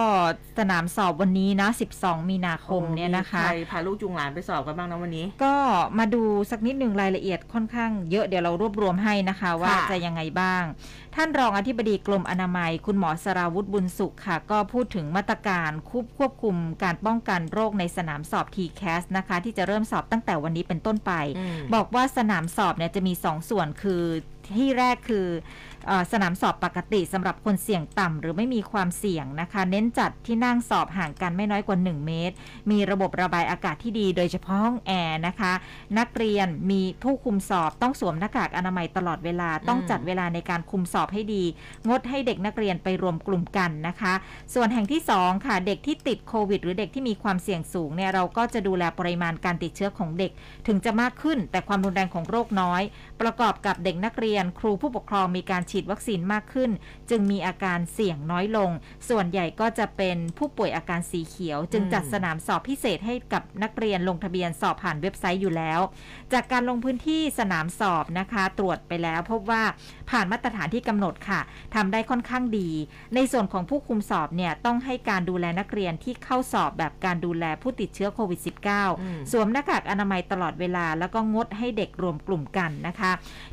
[0.58, 5.54] สนามสอบวันนี้นะ 12 มีนาคมเนี่ยนะคะใครพาลูกจูงหลานไปสอบกันบ้างนะวันนี้ ก็
[5.98, 10.62] มาดูสักนิดหนึ่งรายละเอียดค่อนข้างเยอะเดี๋ยวเรารวบรวมให้นะคะว่าค่ะจะยังไงบ้าง
[11.14, 24.02] ท่านรองอธิบดีกรมอนามัย คุณหมอสราวุธบุญสุขค่ะ ก็พูดถึงมาตรการควบควบคุมการป้องกันโรคในสนามสอบ T-CAS นะคะ ที่จะเริ่มสอบตั้งแต่วันนี้เป็นต้นไปอืมบอกว่าสนามสอบเนี่ยจะมี 2 ส่วนคือ
[24.58, 25.26] ที่แรกคือ
[25.73, 25.73] เออ
[26.12, 32.34] สนามสอบปกติสำหรับคนเสี่ยงต่ำหรือไม่มีความเสี่ยงนะคะ เน้นจัดที่นั่งสอบห่างกันไม่น้อยกว่า 1 เมตร
[32.70, 35.52] มีระบบระบายอากาศที่ดีโดยเฉพาะห้องแอร์นะคะ
[35.98, 41.44] นักเรียนมีผู้คุมสอบต้องสวมหน้ากากอนามัยตลอดเวลาต้องจัดเวลาในการคุมสอบให้ดี
[41.88, 44.12] งดให้เด็กนักเรียนไปรวมกลุ่มกันนะคะ
[44.54, 50.30] ส่วนแห่งที่ 2 ค่ะ เด็กที่ติดโควิด หรือเด็กที่มีความเสี่ยงสูงเนี่ยเราก็จะดูแลปริมาณการติดเชื้อของเด็ก
[50.66, 52.82] ถึงจะมากขึ้นแต่ความรุนแรงของโรคน้อย
[53.20, 56.70] ประกอบกับเด็กนักเรียน ครูผู้ปกครองมีการฉีดวัคซีนมากขึ้น
[57.10, 58.70] จึงมีอาการเสี่ยงน้อยลง
[59.08, 65.80] ส่วนใหญ่ก็จะเป็นผู้ป่วยอาการสีเขียว จึงจัดอืมสนามสอบพิเศษให้กับนักเรียนลงทะเบียนสอบผ่านเว็บไซต์อยู่แล้ว
[66.32, 69.62] จากการลงพื้นที่สนามสอบนะคะ ตรวจไปแล้ว พบว่า
[70.10, 71.40] ผ่านมาตรฐานที่กำหนดค่ะ
[71.74, 72.70] ทำได้ค่อนข้างดี
[73.14, 78.52] ในส่วนของผู้คุมสอบเนี่ยต้องให้การดูแลนักเรียนที่เข้าสอบแบบการดูแลผู้ติดเชื้อโควิดอื
[79.16, 83.03] ม -19 สวมหน้ากากอนามัยตลอดเวลาแล้วก็งดให้เด็กรวมกลุ่มกันนะคะ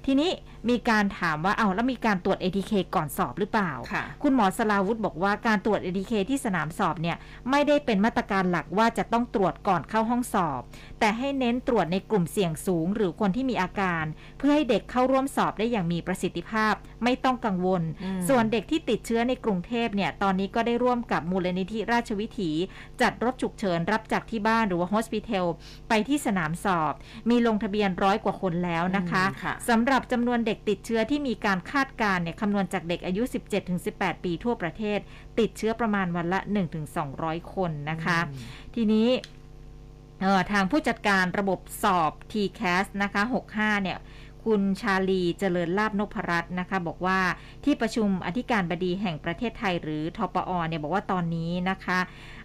[0.06, 0.32] ทีนี้
[0.70, 7.18] มีการถามว่าเอาแล้วมีการตรวจ ATK ก่อนสอบหรือเปล่าค่ะคุณหมอสลาวุธบอกว่าการตรวจ ATK ที่สนามสอบเนี่ย
[7.50, 10.62] ไม่ได้เป็นมาตรการหลักว่าจะต้องตรวจก่อนเข้าห้องสอบ
[11.00, 14.04] แต่ให้เน้นตรวจในกลุ่มเสี่ยงสูง หรือคนที่มีอาการ
[14.38, 22.52] เพื่อให้เด็กเข้าร่วมสอบได้อย่างมีประสิทธิภาพ ไม่ต้องกังวลอืมส่วนเด็กที่ติดเชื้อในกรุงเทพเนี่ยตอนนี้ก็ได้ร่วมกับมูลนิธิราชวิถี
[23.02, 25.46] จัดรถฉุกเฉินรับจากที่บ้านหรือว่า hospital
[25.90, 26.94] ไปที่สนามสอบ
[27.30, 33.24] มีลงทะเบียนร้อยกว่าคนแล้วนะคะอืมค่ะสำหรับจำนวนเด็กติดเชื้อที่มีการคาดการณ์เนี่ยคำนวณจากเด็กอายุ
[33.74, 35.00] 17-18 ปีทั่วประเทศ
[35.40, 36.40] ติดเชื้อประมาณวันละ
[36.96, 38.20] 1-200 คนนะคะ
[38.76, 39.10] ทีนี้
[40.22, 43.22] เอ่อทางผู้จัดการระบบสอบ TCAS นะคะ
[43.54, 44.00] 65 เนี่ย
[44.48, 47.20] คุณชาลีเจริญลาบนพรัตน์นะคะ บอกว่า
[47.64, 52.41] ที่ประชุมอธิการบดีแห่งประเทศไทยหรือทปอเนี่ยบอกว่าตอนนี้นะคะอ่า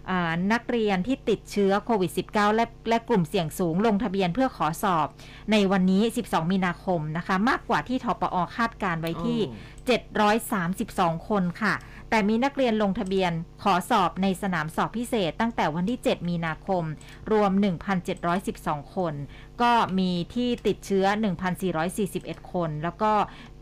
[0.53, 5.07] นักเรียนที่ติดเชื้อโควิด -19 และและกลุ่มเสี่ยงสูงลงทะเบียนเพื่อขอสอบ
[5.51, 9.39] ในวันนี้ 12 มีนาคมนะคะ มากกว่าที่ทปอคาดการไว้ที่
[10.53, 11.73] 732 คนค่ะ
[12.09, 13.31] แต่มีนักเรียนลงทะเบียน
[13.63, 16.83] ขอสอบในสนามสอบพิเศษ ตั้งแต่วันที่ 7 มีนาคม
[17.31, 17.51] รวม
[18.23, 19.13] 1,712 คน
[19.61, 21.05] ก็มีที่ติดเชื้อ
[21.77, 23.11] 1,441 คน แล้วก็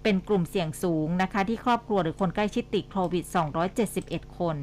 [0.05, 3.25] เป็นกลุ่มเสี่ยงสูงนะคะ ที่ครอบครัวหรือคนใกล้ชิดติดโควิด
[3.81, 4.57] 271 คน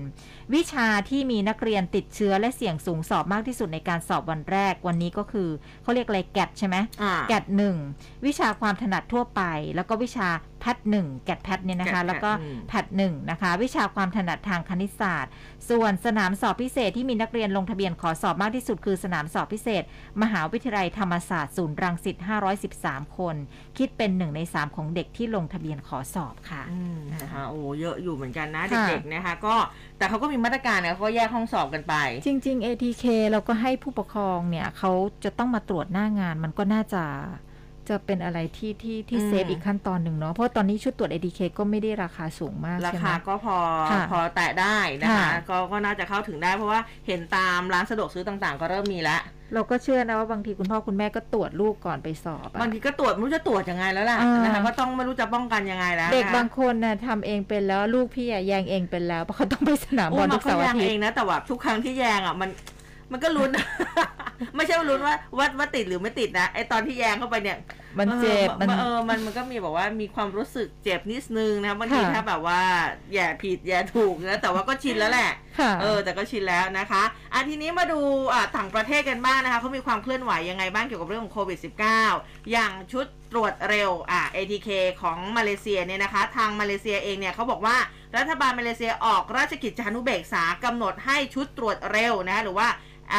[0.54, 5.48] วิชาที่มีนักเรียนติดเชื้อและเสี่ยงสูงสอบมากที่สุดในการสอบวันแรกวันนี้ก็คือ
[5.82, 7.76] เขาเรียกอะไรแกดใช่ไหมอ่าแกดหนึ่ง
[8.26, 9.42] วิชาความถนัดทั่วไป
[9.76, 15.32] แล้วก็วิชาแพทหนึ่งแกดแพทเนี่ยนะคะ GAT แล้วก็อืมแพทหนึ่งนะคะ วิชาความถนัดทางคณิตศาสตร์
[15.70, 19.82] ส่วนสนามสอบพิเศษที่มีนักเรียนลงทะเบียนขอสอบมากที่สุดคือสนามสอบพิเศษ
[20.22, 22.16] มหาวิทยาลัยธรรมศาสตร์ศูนย์รังสิต
[22.66, 23.36] 513 คน
[23.78, 29.54] คิดเป็นหนึ่งใน3ของเด็กที่ลงทะเบียนขอสอบค่ะอืมนะคะโอ้เยอะอยู่เหมือนกันนะค่ะเด็กๆนะคะ ก็
[29.98, 31.94] แต่เขาก็มีมาตรการนะเขาก็แยกห้องสอบกันไป
[32.26, 34.90] จริง ๆ ATK เราก็ให้ผู้ปกครองเนี่ยเขา
[35.24, 37.04] จะต้องมาตรวจหน้างานมันก็น่าจะ
[37.88, 43.56] จะเป็นอะไรที่ที่ที่อืมเซฟอีกขั้นตอนหนึ่งเนาะเพราะตอนนี้ชุดตรวจ ATK ก็ไม่ได้ราคาสูงมากราใช่ไหมคาก็พอ
[43.90, 49.22] ค่ะพอแตะได้นะคะค่ะก็ก็น่าจะเข้าถึงได้เพราะว่าเห็นตามร้านสะดวกซื้อต่างๆ ก็เริ่มมีแล้ว
[49.54, 62.50] เราก็เชื่อนะว่าบางทีคุณพ่อคุณแม่ก็ตรวจลูกก่อนไปสอบอะบางทีก็ตรวจไม่รู้จะตรวจยังไงแล้วล่ะอ่านนะคะก็ต้องไม่รู้จะป้องกันยังไงแล้ว เด็กนะคะบางคนน่ะทำเองเป็นแล้วลูกพี่อะแยงเองเป็นแล้วเพราะเขาต้องไปสนามบโอ้อลมาทุกเขาเสาร์แยอางทิตเองย์นะแต่ว่าทุกครั้งที่แยงอะมัน
[63.12, 63.50] มันก็ลุ้น
[64.56, 67.58] ไม่ใช่ว่าลุ้นว่าว่าว่าติดหรือไม่ติดนะไอตอนที่แยงเข้าไปเนี่ย
[67.98, 72.60] มันเจ็บมัมันนเออมันมันก็มีแบบว่ามีความรู้สึกเจ็บนิดนึงนะบางทีค่ะถ้าแบบว่า
[73.12, 78.00] แย่ผิดแย่ถูกนะแต่ว่าก็ชินแล้วแหละค่ะเออ แต่ก็ชินแล้วนะคะอะทีนี้มาดู
[78.32, 81.58] อะต่างประเทศกันบ้างนะคะเขามีความเคลื่อนไหวยังไงบ้างเกี่ยวกับเรื่องของโควิด
[82.04, 84.68] -19 อย่างชุดตรวจเร็วอะ ATK
[85.02, 87.76] ของมาเลเซียเนี่ยนะคะ ทางมาเลเซียเองเนี่ยเขาบอกว่า
[88.16, 92.68] รัฐบาลมาเลเซียออกราชกิจจานุเบกษากำหนดให้ชุดตรวจเร็วนะหรือว่า
[93.10, 93.12] แ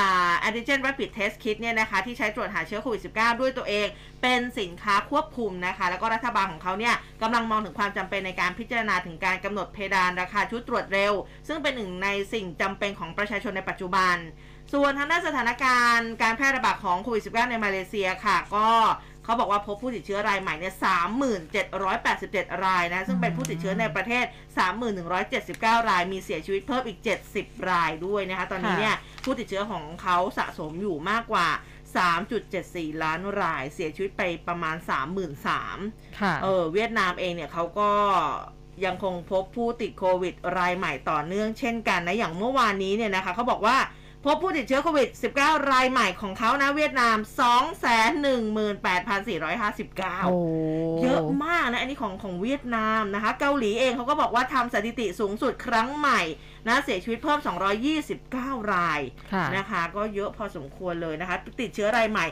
[0.43, 3.87] อนติเจน Rapid test kit เนี่ยนะคะที่ใช้ตรวจหาเชื้อโควิด -19 ด้วยตัวเอง
[4.21, 11.13] เป็นสินค้าควบคุมนะคะ แล้วก็รัฐบาลของเขาเนี่ยกำลังมองถึงความจำเป็นในการพิจารณาถึงการกำหนดเพดานราคาชุดตรวจเร็ว
[11.47, 14.15] ซึ่งเป็นหนึ่งในสิ่งจำเป็นของประชาชนในปัจจุบัน
[14.73, 18.69] ส่วนทางด้านสถานการณ์การแพร่ระบาดของโควิด -19 ในมาเลเซียค่ะก็
[19.23, 20.73] เขาบอกว่าพบผู้ติดเชื้อรายใหม่เนี่ย
[22.49, 24.25] 3787รายนะ ซึ่งเป็นผู้ติดเชื้อในประเทศ
[25.07, 26.99] 3179ราย มีเสียชีวิตเพิ่มอีก
[27.33, 31.47] 70รายด้วยนะคะ ตอนนี้เนี่ยผู้ติดเชื้อของเขาสะสมอยู่มากกว่า
[32.25, 34.75] 3.74 ล้านราย เสียชีวิตไปประมาณ
[35.47, 37.91] 33,000ค่ะเออเวียดนามเองเนี่ยเขาก็
[38.85, 43.77] ยังคงพบผู้ติดโควิดรายใหม่ต่อเนื่องเช่นกันนะ อย่างเมื่อวานนี้เนี่ยนะคะเขาบอกว่า
[44.25, 45.09] พบผู้ติดเชื้อโควิด
[45.39, 50.35] -19 รายใหม่ของเขานะเวียดนาม 218,459โอ้
[51.01, 56.21] เยอะมากนะ อันนี้ของของเวียดนามนะคะ เกาหลีเองเขาก็บอกว่าทำสถิติสูงสุดครั้งใหม่
[56.67, 57.39] นะเสียชีวิตเพิ่ม
[58.05, 59.01] 229 ราย
[59.33, 62.25] ค่ะนะคะ ก็เยอะพอสมควรเลยนะคะ ติดเชื้อรายใหม่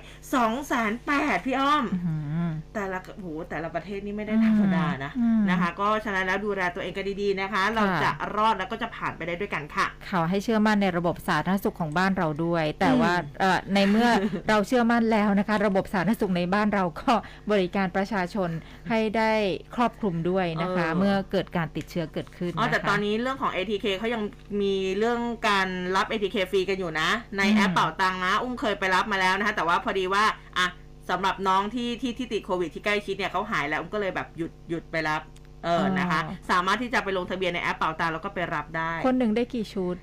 [0.76, 2.15] 208,000พี่อ้อมอื้อหื
[2.48, 14.10] อแต่ละโหแต่ละประเทศนี่ไม่ได้ธรรมดานะอืมนะคะ ก็ฉะนั้นแล้วดูแลตัวเองกันดีๆนะคะ เราค่ะจะรอดแล้วก็จะผ่านไปได้ด้วยกันค่ะขอให้เชื่อมั่นในระบบสาธารณสุขของบ้านเราด้วย แต่อืมว่าเอ่อในเมื่อ
[14.50, 17.12] เราเชื่อมั่นแล้วนะคะ ระบบสาธารณสุขในบ้านเราก็
[17.52, 18.50] บริการประชาชน
[18.89, 19.32] ให้ได้
[19.76, 24.21] ครอบคลุมด้วยนะคะ เมื่อเกิดการติดเชื้อเกิดขึ้นอ๋อแต่นะคะตอนนี้เรื่องของ ATK เขายัง
[24.62, 30.24] มีเรื่องการรับ ATK ฟรีกันอยู่นะ ในอืมแอปเป่าตังนะ อุ้มเคยไปรับมาแล้วนะคะแต่ว่าพอดีว่า
[30.58, 30.68] อะ
[31.10, 35.22] สำหรับน้องที่ที่ที่ติดโควิดที่ใกล้ชิดเนี่ยเขาหายแล้วอุ้มก็เลยแบบหยุดหยุดไปรับ
[35.64, 39.96] เออนะคะ สามารถที่จะไปลงทะเบียนในแอปเป่าตังแล้วก็ไปรับได้ คนหนึ่งได้กี่ชุด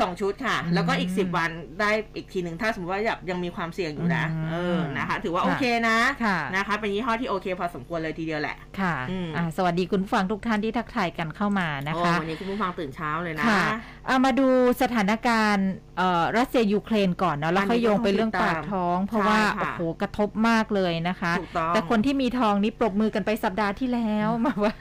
[0.00, 1.50] สองชุดค่ะอืมแล้วก็อีกสิบวัน
[1.80, 13.62] ได้อีกทีหนึ่งถ้าสมมติว่าแบบยังมีความเสี่ยงอยู่นะอืมเออนะคะ ถือว่าค่ะโอเคนะค่ะนะคะ เป็นยี่ห้อที่โอเค พอสมควรเลยทีเดียวแหละค่ะอืมอ่าสวัสดีคุณผู้ฟังทุกท่านที่ทักทายกันเข้ามานะโอ้คะวันนี้คุณผู้ฟังตื่นเช้าเลยนะค่ะ
[14.06, 14.48] เอามาดู
[14.82, 24.74] สถานการณ์เอ่อรัสเซียยูเครนก่อนเนาะแล้วอันนี้ค่อยโยงไปก็ต้องเรื่องติดตามปากท้อง เพราะว่าใช่ค่ะโอ้โหกระทบมากเลยนะคะถูกต้องแต่คนที่มีทองนี่ปรบมือกันไปสัปดาห์ที่แล้วมาว่า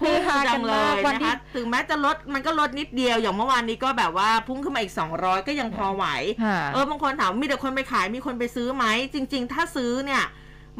[0.00, 6.06] พุ่งฮาจักังนเลมากยวันนะที่คะถึงแม้จะลดมันก็ลดนิดเดียวอย่างเมื่อวานนี้ก็แบบว่าพุ่งขึ้นมาอีก 200 ก็ยังพอไหว
[6.44, 10.22] ค่ะเออบางคนถามมีแต่คนไปขายมีคนไปซื้อไหม จริง ๆ ถ้าซื้อเนี่ย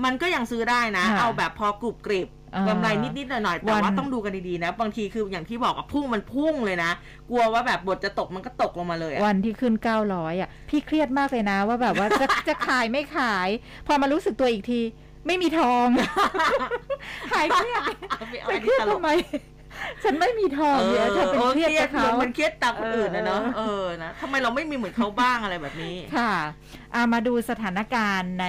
[0.04, 6.90] มันก็ยังซื้อได้นะค่ะเอาแบบพอกรุบกริบอ่ากำไรนิดๆหน่อยๆแต่วันว่าต้องดูกันดีๆนะ บางทีคืออย่างที่บอกอะพุ่งมันพุ่งเลยนะ
[7.30, 9.74] กลัวว่าแบบบทจะตกมันก็ตกลงมาเลยอะวันที่ขึ้น
[10.08, 13.48] 900อะพี่เครียดมากเลยนะ ว่าแบบว่าจะจะขายไม่ขาย
[13.86, 14.80] พอมารู้สึกตัวอีกที
[15.26, 15.88] ไม่มีทอง
[17.32, 19.10] หายเครียดเอาไปเอาไปอันเคนี้รียดตลกทำไม
[20.04, 26.32] ฉันไม่มีทองเยอะเธอเป็นโเครียดกับเขามันเครียดตามคนอื่นนะเนาะเออเออนะทำไมเราไม่มีเหมือนเขาบ้างอะไรแบบนี้ค่ะ
[26.87, 28.46] อ่ามาดูสถานการณ์ใน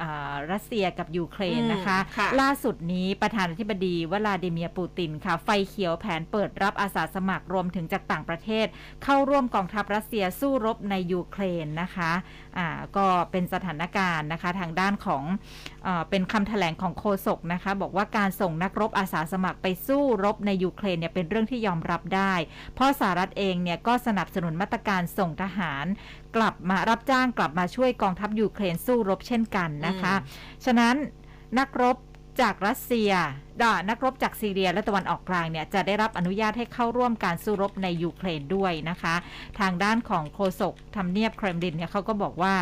[0.00, 8.66] อ่ารัสเซียกับยูเครนนะคะอืมค่ะล่าสุดนี้ประธานาธิบดีวลาดิเมียร์ปูตินค่ะ ไฟเขียวแผนเปิดรับอาสาสมัครรวมถึงจากต่างประเทศ
[9.04, 12.12] เข้าร่วมกองทัพรัสเซียสู้รบในยูเครนนะคะ
[12.58, 15.24] อ่าก็เป็นสถานการณ์นะคะทางด้านของ
[15.84, 22.34] เออเป็นคำแถลงของโฆษกนะคะ บอกว่าการส่งนักรบอาสาสมัครไปสู้รบในยูเครนเนี่ยเป็นเรื่องที่ยอมรับได้
[22.74, 25.84] เพราะสหรัฐเองเนี่ยก็สนับสนุนมาตรการส่งทหาร
[26.36, 30.14] กลับมารับจ้างกลับมาช่วยกองทัพยูเครนสู้รบเช่นกันนะคะ
[30.64, 30.94] ฉะนั้น
[31.58, 31.96] นักรบ
[32.40, 33.10] จากรัสเซีย
[33.62, 39.14] อ่านักรบจากซีเรียและตะวันออกกลางเนี่ยจะได้รับอนุญาตให้เข้าร่วมการสู้รบในยูเครนด้วยนะคะ
[39.60, 42.54] ทางด้านของโฆษกทำเนียบเครมลินเนี่ยเขาก็บอกว่า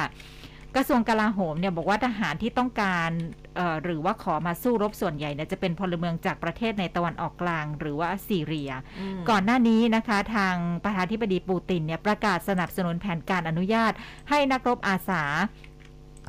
[0.76, 3.10] กระทรวงกลาโหมเนี่ยบอกว่าทหารที่ต้องการ
[3.56, 13.92] เอ่อหรือว่าขอมาสู้รบส่วนใหญ่เนี่ยจะเป็นพลเมืองจากประเทศในตะวันออกกลาง หรือว่าซีเรียมก่อนหน้านี้นะคะ ทางประธานาธิบดีปูตินเนี่ยประกาศสนับสนุนแผนการอนุญาต
[14.30, 15.22] ให้นักรบอาสา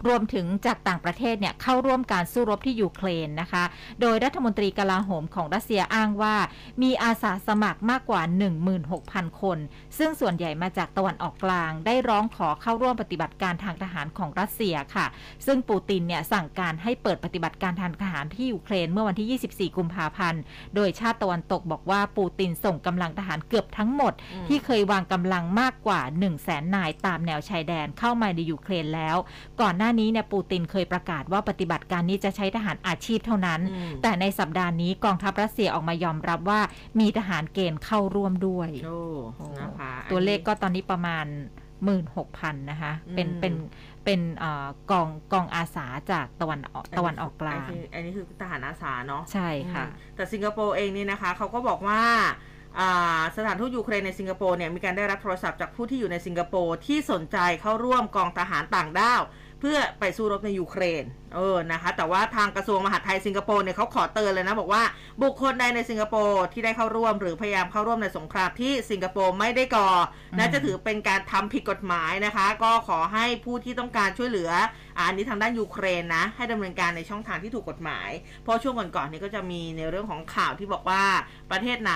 [0.07, 3.63] รวมถึงจากต่างประเทศเนี่ยเข้าร่วมการสู้รบที่ยูเครนนะคะ
[4.01, 6.35] โดยรัฐมนตรีกลาโหมของรัสเซียอ้างว่า
[6.83, 8.21] มีอาสาสมัครมากกว่า
[8.81, 9.57] 16,000 คน
[9.97, 15.05] ซึ่งส่วนใหญ่มาจากตะวันออกกลาง ได้ร้องขอเข้าร่วมปฏิบัติการทางทหารของรัสเซียค่ะ
[15.45, 20.41] ซึ่งปูตินเนี่ยสั่งการให้เปิดปฏิบัติการทางทหารที่ยูเครนเมื่อวันที่ 24 กุมภาพันธ์
[20.75, 29.17] โดยชาติตะวันตกบอกว่าปูตินส่งกำลังทหารเกือบทั้งหมดอืมที่เคยวางกำลังมากกว่า 1 0 0 0 0แสนนายตามแนวชายแดนเข้ามาในยูเครนแล้ว
[29.61, 36.59] ก่อนหน้านี้เนี่ยปูตินเคยประกาศว่าปฏิบัติการนี้จะใช้ทหารอาชีพเท่านั้นอืมแต่ในสัปดาห์นี้กองทัพรัสเซียออกมายอมรับว่า
[36.99, 38.99] มีทหารเกณฑ์เข้าร่วมด้วยโอ้
[39.61, 41.25] นะคะตัวเลขก็ตอนนี้ประมาณ
[41.97, 43.53] 16,000นะคะเป็นอืมเป็น
[44.05, 52.01] เป็นเอ่อกองกองอาสาจากตะวันออกตะวันออกกลางอันนี้อันนี้คือทหารอาสาเนาะใช่ค่ะอืมแต่สิงคโปร์เองนี่นะคะเขาก็บอกว่า
[52.79, 59.21] อ่าสถานทูตยูเครนในสิงคโปร์เนี่ยมีการได้รับโทรศัพท์จากผู้ที่อยู่ในสิงคโปร์ที่สนใจเข้าร่วมกองทหารต่างด้าว
[59.59, 61.03] เพื่อไปสู้รบในยูเครน
[61.35, 64.83] เออ นะคะ แต่ว่าทางกระทรวงมหาดไทยสิงคโปร์เนี่ยเขาขอเตือนเลยนะ บอกว่า
[65.23, 69.89] บุคคลใดในสิงคโปร์ที่ได้เข้าร่วม หรือพยายามเข้าร่วมในสงครามที่สิงคโปร์ไม่ได้ก่อ
[70.31, 74.51] อมนะจะถือเป็นการทำผิดกฎหมายนะคะ ก็ขอให้ผู้ที่ต้องการช่วยเหลือ
[74.97, 78.09] อะอันนี้ทางด้านยูเครนนะ ให้ดำเนินการในช่องทางที่ถูกกฎหมาย
[78.43, 81.03] เพราะช่วงก่อนๆนี้ก็จะมีในเรื่องของข่าวที่บอกว่า
[81.51, 81.93] ประเทศไหน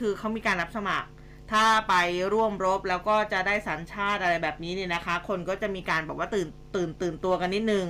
[0.00, 1.08] คือเขามีการรับสมัคร
[1.52, 1.94] ถ้าไป
[2.32, 7.86] ร่วมรบแล้วก็จะได้สัญชาติอะไรแบบนี้เนี่ยนะคะ คนก็จะมีการบอกว่าตื่นตื่นตื่นตัวกันนิดนึง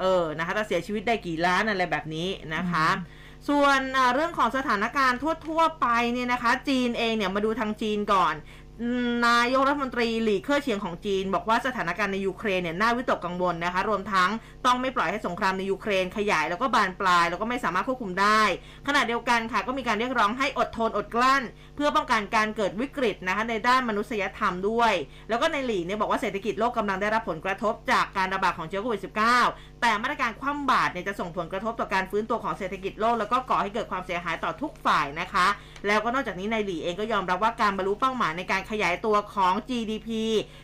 [0.00, 2.88] เออ นะคะถ้าเสียชีวิตได้กี่ล้านอะไรแบบนี้นะคะ
[3.48, 5.18] ส่วนอ่าเรื่องของสถานการณ์
[5.48, 8.57] ทั่ว ๆ ไปเนี่ยนะคะ จีนเองเนี่ยมาดูทางจีนก่อนอืม
[9.26, 14.30] นายกรัฐมนตรีหลีเค่อเฉียงของจีน บอกว่าสถานการณ์ในยูเครนเนี่ยน่าวิตกกังวลนะคะ รวมทั้ง
[14.66, 18.42] ต้องไม่ปล่อยให้สงครามในยูเครนขยายแล้วก็บานปลาย แล้วก็ไม่สามารถควบคุมได้
[18.86, 21.42] ขณะเดียวกันค่ะก็มีการเรียกร้องให้อดทนอดกลั้น
[21.76, 24.92] เพื่อป้องกันการเกิดวิกฤตนะคะในด้านมนุษยธรรมด้วย
[25.28, 29.02] แล้วก็ในหลีเนี่ยบอกว่าเศรษฐกิจโลกกำลังได้รับผลกระทบจากการระบาดของเชื้อโควิด
[29.42, 35.46] -19 แต่มาตรการคว่ำบาตรเนี่ยจะส่งผลกระทบต่อการฟื้นตัวของเศรษฐกิจโลกแล้วก็ก่อให้เกิดความเสียหายต่อทุกฝ่ายนะคะ
[35.86, 40.08] แล้วก็นอกจากนี้ในหลีเองก็ยอมรับว่าการบรรลุเป้าหมายในการขยายตัวของ GDP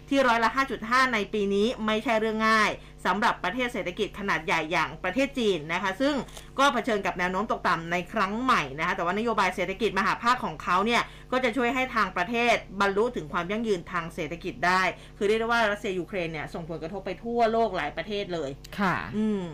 [0.09, 0.51] ที่ร้อยละ
[0.83, 2.71] 5.5 ในปีนี้ไม่ใช่เรื่องง่าย
[3.07, 6.15] สำหรับประเทศเศรษฐกิจขนาดใหญ่อย่างประเทศจีนนะคะ ซึ่ง
[6.59, 14.83] ก็เผชิญกับแนวโน้มตกต่ำในครั้งใหม่นะคะแต่ว่านโยบายเศรษฐกิจมหาภาคของเขาเนี่ยก็จะช่วยให้ทางประเทศบรรลุถึงความยั่งยืนทางเศรษฐกิจได้
[15.17, 19.45] คือเรียกได้ว่ารัสเซียยูเครนเนี่ยส่งผลกระทบไปทั่วโลกหลายประเทศเลย ค่ะ อืม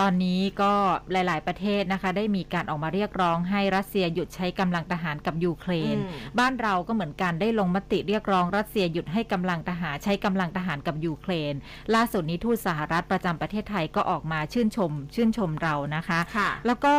[0.00, 0.72] ตอนนี้ก็
[1.12, 11.54] หลาย ๆ ประเทศนะคะ ได้มีการออกมาเรียกร้องให้รัสเซียหยุดใช้กำลังทหารกับยูเครนอืมบ้านเราก็เหมือนกันได้ลงมติเรียกร้องรัสเซียหยุดให้กำลังทหารใช้กำลังทหารกับยูเครน
[11.94, 16.96] ล่าสุดนี้ทูตสหรัฐประจำประเทศไทยก็ออกมาชื่นชม ชื่นชมเรานะคะค่ะแล้วก็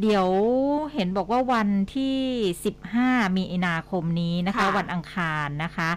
[0.00, 0.28] เดี๋ยว
[0.94, 2.18] เห็นบอกว่าวันที่
[2.78, 5.90] 15 มีนาคมนี้นะคะค่ะวันอังคารนะคะ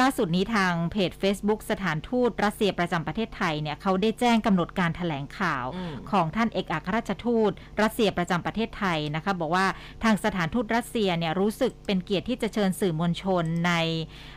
[0.00, 7.52] ล่าสุดนี้ทางเพจ Facebook สถานทูตรัสเซียประจำประเทศไทยเนี่ยเขาได้แจ้งกำหนดการถแถลงข่าวอืมของท่านเอกอัครราชทูต
[7.82, 9.66] รัสเซียประจำประเทศไทยนะคะบอกว่า
[10.04, 13.72] ทางสถานทูตรัสเซียเนี่ยรู้สึกเป็นเกียรติที่จะเชิญสื่อมวลชนใน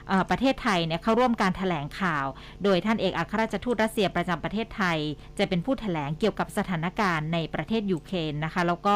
[0.08, 2.26] เอ่อประเทศไทยเนี่ยเข้าร่วมการถแถลงข่าว
[2.64, 5.00] โดยท่านเอกอัครราชทูตรัสเซียประจำประเทศไทย
[5.38, 8.96] จะเป็นผู้ถแถลงเกี่ยวกับสถานการณ์ในประเทศยูเครนนะคะแล้วก็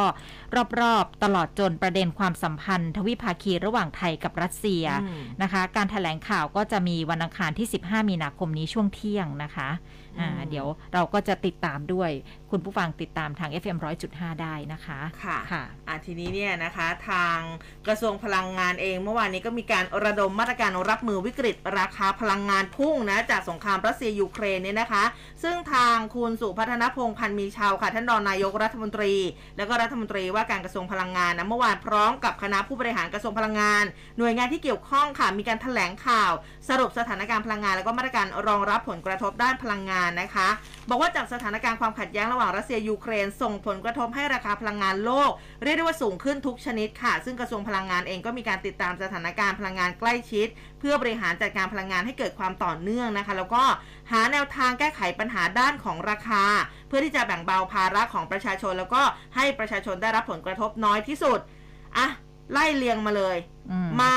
[0.80, 9.70] รอบๆตลอดจนประเด็นความสัมพันธ์ ทวิภาคีระหว่างไทยกับรัสเซียอืมนะคะ การถแถลงข่าวก็จะมีวันอังคารที่ 15 มีนาคมนี้ช่วงเที่ยงนะคะ
[10.20, 12.12] อ่าอืมเดี๋ยวเราก็จะติดตามด้วย
[12.52, 13.78] คุณผู้ฟังติดตามทาง FM
[14.10, 17.40] 100.5 ได้นะคะค่ะค่ะอะทีนี้เนี่ยนะคะทาง
[17.88, 25.04] กระทรวงพลังงานเอง เมื่อวานนี้ก็มีการระดมมาตรการรับมือวิกฤต ราคาพลังงานพุ่งนะจากสงครามรัสเซียยูเครนเนี่ยนะคะ
[25.44, 29.14] ซึ่งทางคุณสุพัฒนพงษ์พันธ์มีชาวค่ะท่านรองนายกรัฐมนตรี
[29.58, 33.84] แล้วก็รัฐมนตรีว่าการกระทรวงพลังงานนะเมื่อวานพร้อมกับคณะผู้บริหารกระทรวงพลังงาน
[34.18, 36.32] หน่วยงานที่เกี่ยวข้องค่ะมีการแถลงข่าว
[36.70, 40.50] สรุปสถานการณ์พลังงาน แล้วก็มาตรการรองรับผลกระทบด้านพลังงานนะคะ
[40.90, 45.32] บอกว่าจากสถานการณ์ความขัดแย้งระหว่างรัสเซียยูเครน ส่งผลกระทบให้ราคาพลังงานโลก
[45.64, 50.48] เรียกได้ว่าสูงขึ้นทุกชนิดค่ะ ซึ่งกระทรวงพลังงานเองก็มีการติดตามสถานการณ์พลังงานใกล้ชิด
[50.80, 53.64] เพื่อบริหารจัดการพลังงานให้เกิดความต่อเนื่องนะคะ แล้วก็
[54.12, 56.44] หาแนวทางแก้ไขปัญหาด้านของราคา
[56.88, 59.02] เพื่อที่จะแบ่งเบาภาระของประชาชน แล้วก็
[59.36, 61.40] ให้ประชาชนได้รับผลกระทบน้อยที่สุด
[61.98, 62.08] อะ
[62.52, 63.38] ไล่เรียงมาเลย
[63.72, 64.16] อืมมา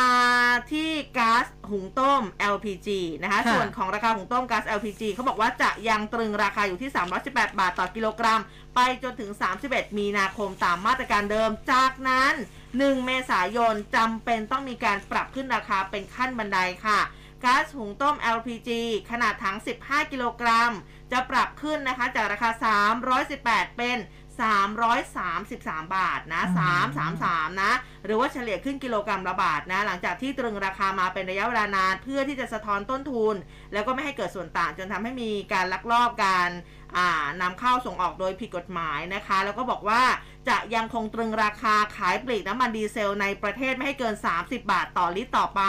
[0.73, 2.23] ที่ก๊าซหุงต้ม
[2.55, 2.89] LPG
[3.23, 6.91] นะคะค่ะส่วนของราคาหุงต้มก๊าซ LPG เขาบอกว่าจะยังตรึงราคาอยู่ที่
[7.25, 8.41] 318 บาทต่อกิโลกรัม
[8.75, 9.31] ไปจนถึง
[9.65, 12.35] 31 มีนาคมตามมาตรการเดิม จากนั้น
[12.71, 17.01] 1 เมษายนจำเป็นต้องมีการปรับขึ้นราคาเป็นขั้นบันไดค่ะ
[17.45, 18.71] ก๊าซหุงต้ม LPG
[19.11, 20.73] ขนาดถัง 15 กิโลกรัม
[21.13, 22.51] จะปรับขึ้นนะคะจากราคา
[23.15, 23.99] 318 เป็น
[24.39, 26.43] 333 บาทนะ
[27.01, 27.73] 333 นะ
[28.05, 33.35] หรือว่าเฉลี่ยขึ้นกิโลกรัมละบาทนะ หลังจากที่ตรึงราคามาเป็นระยะเวลานาน เพื่อที่จะสะท้อนต้นทุน
[33.73, 36.51] แล้วก็ไม่ให้เกิดส่วนต่างจนทำให้มีการลักลอบการ
[36.99, 40.03] อ่านำเข้าส่งออกโดยผิดกฎหมายนะคะ แล้วก็บอกว่า
[40.49, 45.63] จะยังคงตรึงราคาขายปลีกน้ำมันดีเซลในประเทศไม่ให้เกิน 30 บาทต่อลิตรต่อไป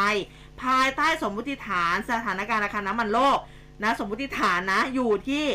[0.63, 3.39] ภายใต้สมมติฐานสถานการณ์ราคาน้ำมันโลก
[3.84, 5.45] นะสมมติฐานนะอยู่ที่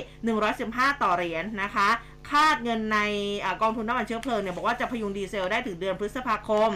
[0.47, 1.89] 115 ต่อเหรียญนะคะ
[2.31, 2.99] คาดเงินใน
[3.45, 6.71] อากองทุนน้ำมันเชื้อเพลิงเนี่ยบอกว่าจะพยุงดีเซลได้ถึงเดือนพฤษภาคม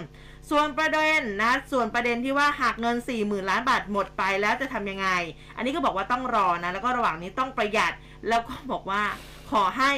[0.51, 5.09] ส่วนประเด็นนะส่วนประเด็นที่ว่าหากเงิน 40,000 ล้านบาทหมดไปแล้วจะทำยังไง
[5.57, 7.93] อันนี้ก็บอกว่าต้องรอนะแล้วก็ระหว่างนี้ต้องประหยัด
[8.29, 9.03] แล้วก็บอกว่า
[9.51, 9.93] ขอให้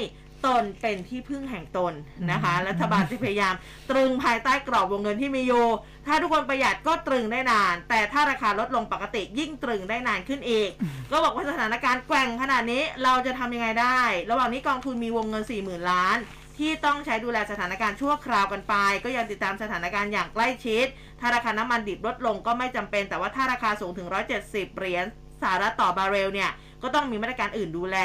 [0.47, 1.93] ตนเป็นที่พึ่งแห่งตน
[2.31, 3.55] นะคะ รัฐบาลจะพยายาม
[3.91, 5.67] ตรึงภายใต้กรอบวงเงินที่มีอยู่
[6.07, 10.71] ถ้าทุกคนประหยัดก็ตรึงได้นาน แต่ถ้าราคาลดลงปกติยิ่งตรึงได้นานขึ้นอีก
[11.11, 16.19] ก็บอกว่าสถานการณ์แกว่งขนาดนี้เราจะทำยังไงได้ ระหว่างนี้กองทุนมีวงเงิน 40,000 ล้าน
[16.59, 20.87] ที่ต้องใช้ดูแลสถานการณ์ชั่วคราวกันไป ก็ยังติดตามสถานการณ์อย่างใกล้ชิด
[21.21, 24.09] ถ้าราคาน้ำมันดิบลดลงก็ไม่จำเป็น แต่ว่าถ้าราคาสูงถึง
[24.43, 25.07] 170 เหรียญ
[25.43, 27.99] สหรัฐต่อบาร์เรลเนี่ยก็ต้องมีมาตรการอื่นดูแล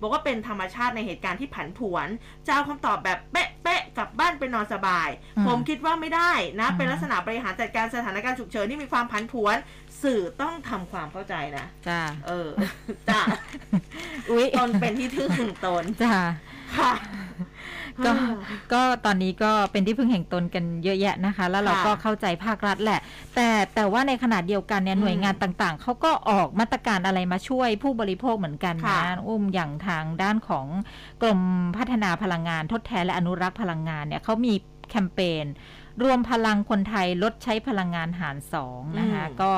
[0.00, 2.08] บอกว่าเป็นธรรมชาติในเหตุการณ์ที่ผันผวน
[2.46, 9.56] จะเอาคำตอบแบบเป๊ะๆกลับบ้านไปนอนสบายอืมผมคิดว่าไม่ได้นะอืมเป็นลักษณะบริหารจัดการสถานการณ์ฉุกเฉินที่มีความผันผวน
[10.02, 12.48] สื่อต้องทำความเข้าใจนะ จ้า เออ
[13.08, 13.20] จ้ะ
[14.30, 16.16] อุ๊ยตนเป็นที่ทึ่งแห่งตน จ้า
[16.76, 16.92] ค่ะ
[18.04, 18.10] ก็
[18.72, 23.00] ก็ตอนนี้ก็เป็นที่พึ่งแห่งตนกันเยอะแยะนะคะ แล้วเราค่ะก็เข้าใจภาครัฐแหละ
[23.34, 30.66] แต่แต่ว่าในขณะเดียวกันเนี่ยอืมหน่วยงานต่างๆเขาก็ออกมาตรการอะไรมาช่วยผู้บริโภคเหมือนกันค่ะนะอุ้มอย่างทางด้านของ
[31.22, 31.40] กรม
[31.76, 34.54] พัฒนาพลังงานทดแทนและอนุรักษ์พลังงานเนี่ยเขามี
[34.90, 35.46] แคมเปญ
[36.02, 39.52] รวมพลังคนไทยลดใช้พลังงานหารสองนะคะอืมก็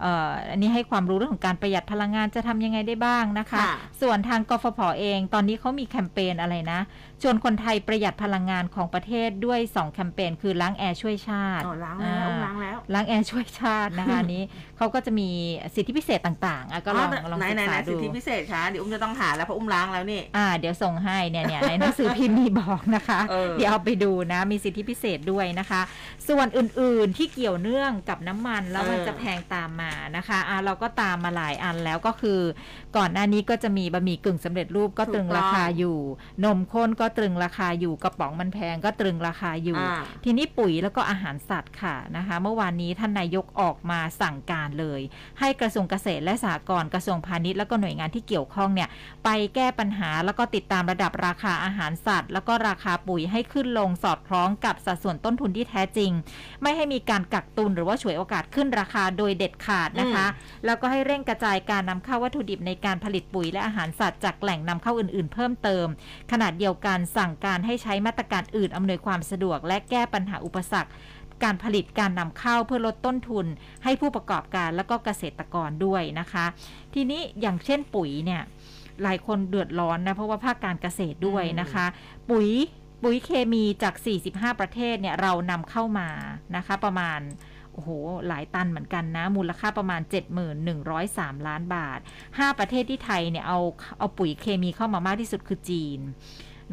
[0.00, 6.80] เอ่ออันนี้ให้ความรู้เรื่องของการประหยัดพลังงานจะทำยังไงได้บ้างนะคะค่ะส่วนทางกฟผเอง ตอนนี้เขามีแคมเปญอะไรนะ
[7.22, 14.42] ชวนคนไทยประหยัดพลังงานของประเทศด้วย 2 แคมเปญคือล้างแอร์ช่วยชาติอ๋อล้างแล้วอ่ล้างแล้วล้างแอร์ช่วยชาตินะคะอันนี้
[14.78, 15.28] เขาก็จะมี
[15.74, 25.80] สิทธิพิเศษต่างๆอะก็ลองลองไหนศึกไหนไหนษาสิดูทธิพิเศษคะเดี๋ยวอุ้มจะต้องหาแล้วเพราะอุ้มล้างแล้วนี่อ่าเดี๋ยวส่งให้เนี่ยเนี่ยในหนังสือพิมพ์มีบอกนะคะเออเดี๋ยวเอาไปดูนะมีสิทธิพิเศษด้วยนะคะ
[26.28, 32.40] ส่วนอื่นๆที่เกี่ยวเนื่องกับน้ำมันแล้วมันเออจะแพงตามมานะคะอ่าเราก็ตามมาหลายอันแล้วก็คือ
[32.96, 35.98] ก่อนหน้านี้ก็จะมีบะหมี่กึ่งสำเร็จรูปก็ตรึงราคาอยู่
[36.44, 45.00] นมข้นก็ตรึงราคาอยู่กระป๋องมันแพงก็ตรึงราคาอยู่อ่าทีนี้ปุ๋ยแล้วก็อาหารสัตว์ค่ะนะคะ เมื่อวานนี้ท่านนายกออกมาสั่งการเลย
[45.40, 48.88] ให้กระทรวงเกษตรและสหกรณ์กระทรวงพาณิชย์แล้วก็หน่วยงานที่เกี่ยวข้องเนี่ย
[49.24, 56.10] ไปแก้ปัญหาแล้วก็ติดตามระดับราคาอาหารสัตว์ แล้วก็ราคาปุ๋ยให้ขึ้นลงสอดคล้องกับสัดส่วนต้นทุนที่แท้จริง
[56.62, 60.26] ไม่ให้มีการกักตุนหรือว่าฉวยโอกาสขึ้นราคาโดยเด็ดขาดนะคะ
[60.66, 65.86] แล้วก็ให้เร่งกระจายการนำเข้าวัตถุดิบในการผลิตปุ๋ยและอาหารสัตว์จากแหล่งนำเข้าอื่น ๆ เพิ่มเติม
[66.32, 70.90] ขนาดเดียวกันสั่งการให้ใช้มาตรการอื่นอำนวยความสะดวก และแก้ปัญหาอุปสรรค
[71.44, 73.46] การผลิตการนำเข้าเพื่อลดต้นทุน
[73.84, 76.44] ให้ผู้ประกอบการและก็เกษตรกรด้วยนะคะ
[76.94, 78.42] ทีนี้อย่างเช่นปุ๋ยเนี่ย
[79.02, 81.86] หลายคนเดือดร้อนนะเพราะว่าภาคการเกษตรด้วยนะคะ
[82.30, 82.48] ปุ๋ย
[83.02, 83.94] ปุ๋ยเคมีจาก
[84.28, 86.08] 45 ประเทศเนี่ยเรานำเข้ามา
[86.56, 87.20] นะคะประมาณ
[87.72, 87.90] โอ้โห
[88.28, 90.00] หลายตันเหมือนกันนะ มูลค่าประมาณ
[90.74, 91.98] 71,103 ล้านบาท
[92.28, 93.60] 5 ประเทศที่ไทยเนี่ยเอา
[93.98, 96.00] เอาปุ๋ยเคมีเข้ามามากที่สุดคือจีน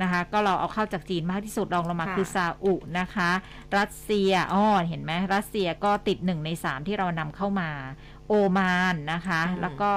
[0.02, 3.30] นะคะ ก็เราเอาเข้าจากจีนมากที่สุดรองลงมาค่ะคือซาอุนะคะ
[3.78, 7.70] รัสเซียอ้อเห็นไหมรัสเซียก็ติด1ใน3ที่เรานำเข้ามา
[8.28, 9.92] โอมานนะคะอืมแล้วก็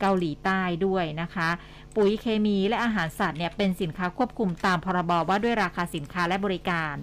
[0.00, 1.48] เกาหลีใต้ด้วยนะคะ
[1.96, 6.94] ปุ๋ยเคมีและอาหารสัตว์เนี่ยเป็นสินค้าควบคุมตามพรบว่าด้วยราคาสินค้าและบริการ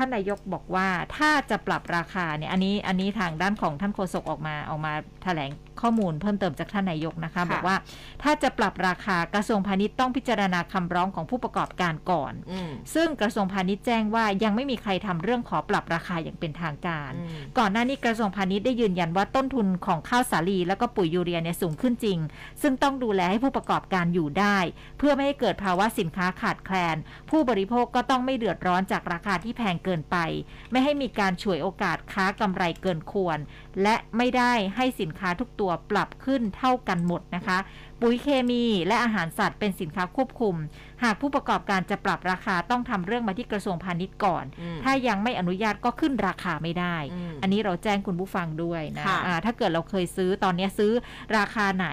[0.00, 4.92] ท่านนายกบอกว่าถ้าจะปรับราคาเนี่ยอันนี้อันนี้ทางด้านของท่านโฆษกออกมาออกมา
[5.22, 7.76] แถลงข้อมูลเพิ่มเติมจากท่านนายกนะคะค่ะบอกว่า
[8.22, 22.18] ถ้าจะปรับราคากระทรวงพาณิชย์ต้องพิจารณาคำร้องของผู้ประกอบการก่อนอืมซึ่งกระทรวงพาณิชย์แจ้งว่ายังไม่มีใครทำเรื่องขอปรับราคาอย่างเป็นทางการอืมก่อนหน้านี้กระทรวงพาณิชย์ได้ยืนยันว่าต้นทุนของข้าวสาลี แล้วก็ปุ๋ยยูเรียเนี่ยสูงขึ้นจริง
[22.62, 24.58] ซึ่งต้องดูแลให้ผู้ประกอบการอยู่ได้
[24.98, 26.96] เพื่อไม่ให้เกิดภาวะสินค้าขาดแคลน
[27.30, 30.16] ผู้บริโภคก็ต้องไม่เดือดร้อนจากราคาที่แพงเกินไป
[30.70, 33.38] ไม่ให้มีการฉวยโอกาสค้ากำไรเกินควร
[33.82, 37.58] และไม่ได้ให้สินค้าทุกตัวปรับขึ้นเท่ากันหมดนะคะ
[38.00, 40.54] ปุ๋ยเคมีและอาหารสัตว์เป็นสินค้าควบคุม
[41.02, 50.92] หากผู้ประกอบการจะปรับราคาต้องทำเรื่องมาที่กระทรวงพาณิชย์ก่อนอืมถ้ายังไม่อนุญาตก็ขึ้นราคาไม่ได้อืมอันนี้เราแจ้งคุณผู้ฟังด้วยนะค่ะอ่าถ้าเกิดเราเคยซื้อตอนเนี้ยซื้อ
[51.38, 51.88] ราคาไหน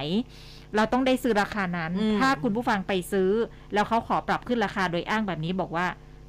[0.76, 3.32] เราต้องได้ซื้อราคานั้นอืมถ้าคุณผู้ฟังไปซื้อ
[3.74, 5.88] แล้วเขาขอปรับขึ้นราคาโดยอ้างแบบนี้บอกว่า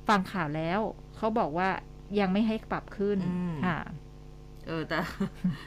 [0.09, 0.81] ฟังข่าวแล้ว
[1.19, 1.69] เขาบอกว่า
[2.21, 3.19] ยังไม่ให้ปรับขึ้น
[3.66, 3.79] ค่ะ
[4.66, 4.99] เออแต่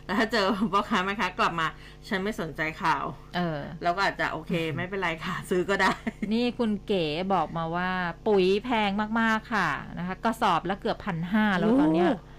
[0.06, 1.68] แต่ถ้าเจอพ่อค้าแม่ค้ากลับมา
[2.08, 3.04] ฉันไม่สนใจข่าว
[3.36, 5.94] เออเราก็อาจจะโอเค ไม่เป็นไรค่ะ ซื้อก็ได้
[6.34, 7.90] นี่คุณเก๋บอกมาว่า
[8.28, 8.90] ปุ๋ยแพง
[9.20, 12.31] มากๆค่ะนะคะกระสอบละเกือบพันห้าแล้วตอนเนี้ยโ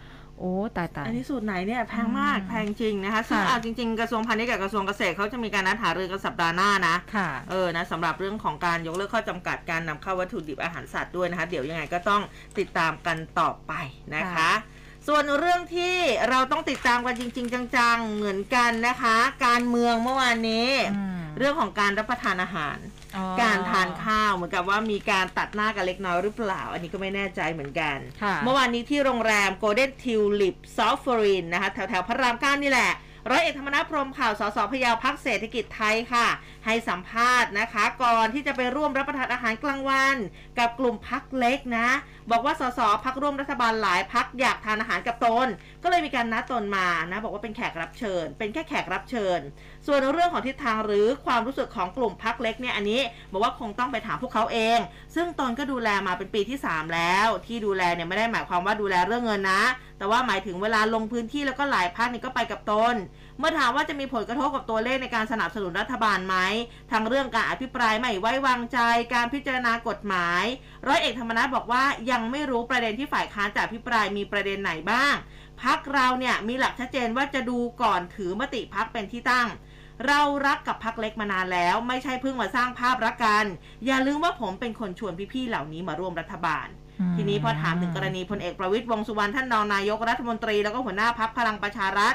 [0.42, 12.22] อ้ตายตายอันนี้สูตรไหนเนี่ยแพงมากอืมแพงจริงนะคะซึ่งค่ะเอาจริงๆกระทรวงพาณิชย์กับกระทรวงเกษตรเขาจะมีการนัดหารือกันสัปดาห์หน้านะค่ะเออนะสำหรับเรื่องของการยกเลิกข้อจำกัดการนำเข้าวัตถุดิบอาหารสัตว์ด้วยนะคะเดี๋ยวยังไงก็ต้อง
[12.58, 13.72] ติดตามกันต่อไป
[14.16, 14.52] นะคะค่ะ
[15.08, 15.96] ส่วนเรื่องที่
[16.30, 19.16] เราต้องติดตามกันจริง ๆ จัง ๆ เหมือนกันนะคะ
[19.46, 22.91] การเมืองเมื่อวานนี้อืมเรื่องของการรับประทานอาหารอ๋อ
[23.42, 32.90] การทานข้าวเหมือนกับว่ามีการตัดหน้ากันเล็กน้อยหรือเปล่า อันนี้ก็ไม่แน่ใจเหมือนกันค่ะเมื่อวานนี้ที่โรงแรม Golden Tulip s o f r i n นะคะแถวแถวๆพระรามเก้านี่แหละ
[33.30, 36.26] ร้อยเอกธรรมนัฐพรหมข่าวสสพยาวพักเศรษฐกิจไทยค่ะ
[36.66, 40.16] ให้สัมภาษณ์นะคะ ก่อนที่จะไปร่วมรับประทานอาหารกลางวัน
[40.58, 41.88] กับกลุ่มพักเล็กนะ
[42.30, 45.46] บอกว่าสสพักร่วมรัฐบาลหลายพักอยากทานอาหารกับตน
[45.82, 49.40] ก็เลยมีการนัดตนมานะ บอกว่าเป็นแขกรับเชิญ เป็นแค่แขกรับเชิญ
[49.86, 53.00] ส่วนเรื่องของทิศทางหรือความรู้สึกของกลุ่มพักเล็กเนี่ยอันนี้
[53.32, 54.78] บอกว่าคงต้องไปถามพวกเขาเอง
[55.14, 59.64] ซึ่งตนก็ดูแลมาเป็นปีที่ 3 แล้ว ที่ดูแลเนี่ยไม่ได้หมายความว่าดูแลเรื่องเงินนะ
[59.98, 62.94] แต่ว่าหมายถึงเวลาลงพื้นที่แล้วก็หลายพักนี่ก็ไปกับตน
[63.38, 66.36] เมื่อถามว่าจะมีผลกระทบกับตัวเลขในการสนับสนุนรัฐบาลไหม
[66.90, 68.78] ทางเรื่องการอภิปรายไม่ไว้วางใจ
[69.14, 70.44] การพิจารณากฎหมาย
[70.86, 75.14] ร้อยเอกธรรมนัฐบอกว่ายังไม่รู้ประเด็นที่ฝ่ายค้านจะอภิปรายมีประเด็นไหนบ้าง
[75.62, 79.48] พักเราเนี่ยมีหลักชัดเจนว่าจะดูก่อนถือมติพักเป็นที่ตั้ง
[80.06, 83.44] เรารักกับพักเล็กมานานแล้ว ไม่ใช่เพิ่งมาสร้างภาพรักกัน
[83.86, 86.66] อย่าลืมว่าผมเป็นคนชวนพี่ๆเหล่านี้มาร่วมรัฐบาล
[87.16, 92.14] ทีนี้พอถามถึงกรณีพลเอกประวิตยวงษ์สุวรรณท่านรองนายกรัฐมนตรีแล้วก็หัวหน้าพักพลังประชารัฐ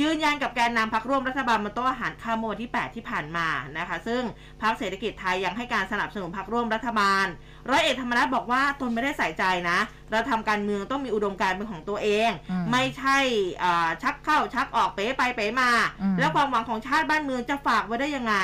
[0.00, 4.22] ยืนยันกับแกนนำพักร่วมรัฐบาลบนโต๊ะอาหารข้ามเมื่อวันที่ 8 ที่ผ่านมานะคะ ซึ่ง
[4.62, 7.26] พักเศรษฐกิจไทยยังให้การสนับสนุนพักร่วมรัฐบาล
[7.68, 9.78] ร้อยเอกธรรมนัฐบอกว่าตนไม่ได้ใส่ใจนะ
[10.10, 13.18] เราทำการเมืองต้องมีอุดมการณ์เป็นของตัวเองอืมไม่ใช่
[13.62, 15.70] อ่าชักเข้าชักออกเป๋ไปเป๋มา
[16.02, 18.34] อืมแล้วความหวังของชาติบ้านเมืองจะฝากไว้ได้ยังไง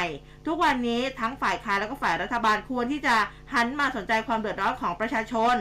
[0.46, 3.14] ทุกวันนี้ทั้งฝ่ายค้านแล้วก็ฝ่ายรัฐบาลควรที่จะ
[3.55, 5.57] หันมาสนใจความเดือดร้อนของประชาชน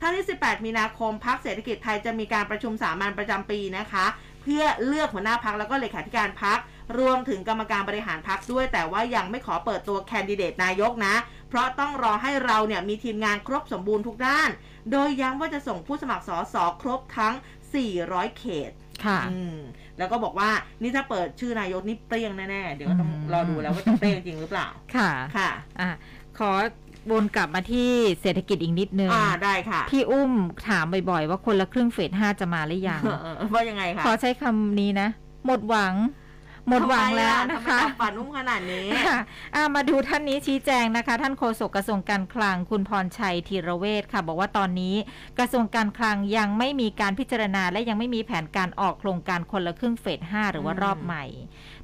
[0.00, 6.58] ทั้งที่ 18 มีนาคมพักเศรษฐกิจไทยจะมีการประชุมสามัญประจำปีนะคะเพื่อเลือกหัวหน้าพักแล้วก็เลขาธิการพัก
[6.98, 11.14] รวมถึงกรรมการบริหารพักด้วย แต่ว่ายังไม่ขอเปิดตัวแคนดิเดตนายกนะ
[11.48, 14.50] เพราะต้องรอให้เราเนี่ยมีทีมงานครบสมบูรณ์ทุกด้าน
[14.92, 17.34] โดยย้ำว่าจะส่งผู้สมัครสอสอครบทั้ง
[17.86, 18.70] 400 เขต
[19.04, 19.58] ค่ะอืม
[19.98, 20.50] แล้วก็บอกว่า
[20.82, 25.90] นี่ถ้าเปิดชื่อนายกนี่เปรี้ยงแน่ๆ เดี๋ยวก็ต้องอืมรอดูแล้วว่าจะเปรี้ยงจริงหรือเปล่า ค่ะ ค่ะ อะ
[26.38, 26.52] ขอ
[27.14, 27.90] วนกลับมาที่
[28.20, 30.32] เศรษฐกิจอีกนิดนึงอ่าได้ค่ะ พี่อุ้ม
[30.68, 35.08] ถามบ่อยๆว่าคนละครึ่งเฟสห้าจะมาหรือยังเออเออว่ายังไงคะขอใช้คำนี้นะ
[35.46, 35.94] หมดหวัง
[36.68, 39.18] หมดหวังแล้วนะทำไมคะอ่ทำไมฝันนุ่มขนาดนี้ค่ะ
[39.54, 44.94] อะมาดูท่านนี้ชี้แจงนะคะ ท่านโฆษกกระทรวงการคลังคุณพรชัยธีรเวชค่ะ บอกว่าตอนนี้
[45.38, 51.24] กระทรวงการคลังยังไม่มีการพิจารณา และยังไม่มีแผนการออกโครงการคนละครึ่งเฟส 5 หรือว่าอืมรอบใหม่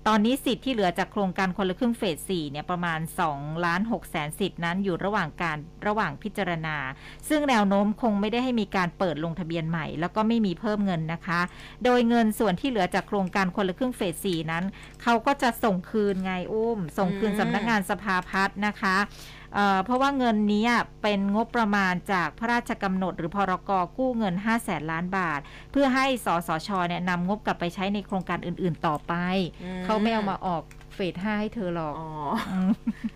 [0.09, 3.01] ตอนนี้สิทธิ์ที่เหลือจากโครงการคนละครึ่งเฟส4เนี่ยประมาณ
[3.33, 6.77] 2ล้าน6แสนสิทธิ์นั้นอยู่ระหว่างการระหว่างพิจารณา
[7.29, 11.41] ซึ่งแนวโน้มคงไม่ได้ให้มีการเปิดลงทะเบียนใหม่ แล้วก็ไม่มีเพิ่มเงินนะคะ
[11.85, 14.65] โดยเงินส่วนที่เหลือจากโครงการคนละครึ่งเฟส4นั้น
[15.03, 18.97] เขาก็จะส่งคืนไงอุ้ม ส่งคืนอืมสำนักงานสภาพัฒน์นะคะ
[19.55, 25.41] เอ่อเพราะว่าเงินนี้อะเป็นงบประมาณจากพระราชกำหนด หรือพรกกู้เงิน 5 0 0แสนล้านบาท
[25.73, 29.15] เพื่อให้สสชเนี่ยนำงบกลับไปใช้ในโครงการอื่นๆต่อไป
[29.65, 30.63] อืมเขาไม่เอามาออก
[30.95, 32.11] เฟสห้าให้เธอหรอกอ๋อ
[32.69, 32.71] ม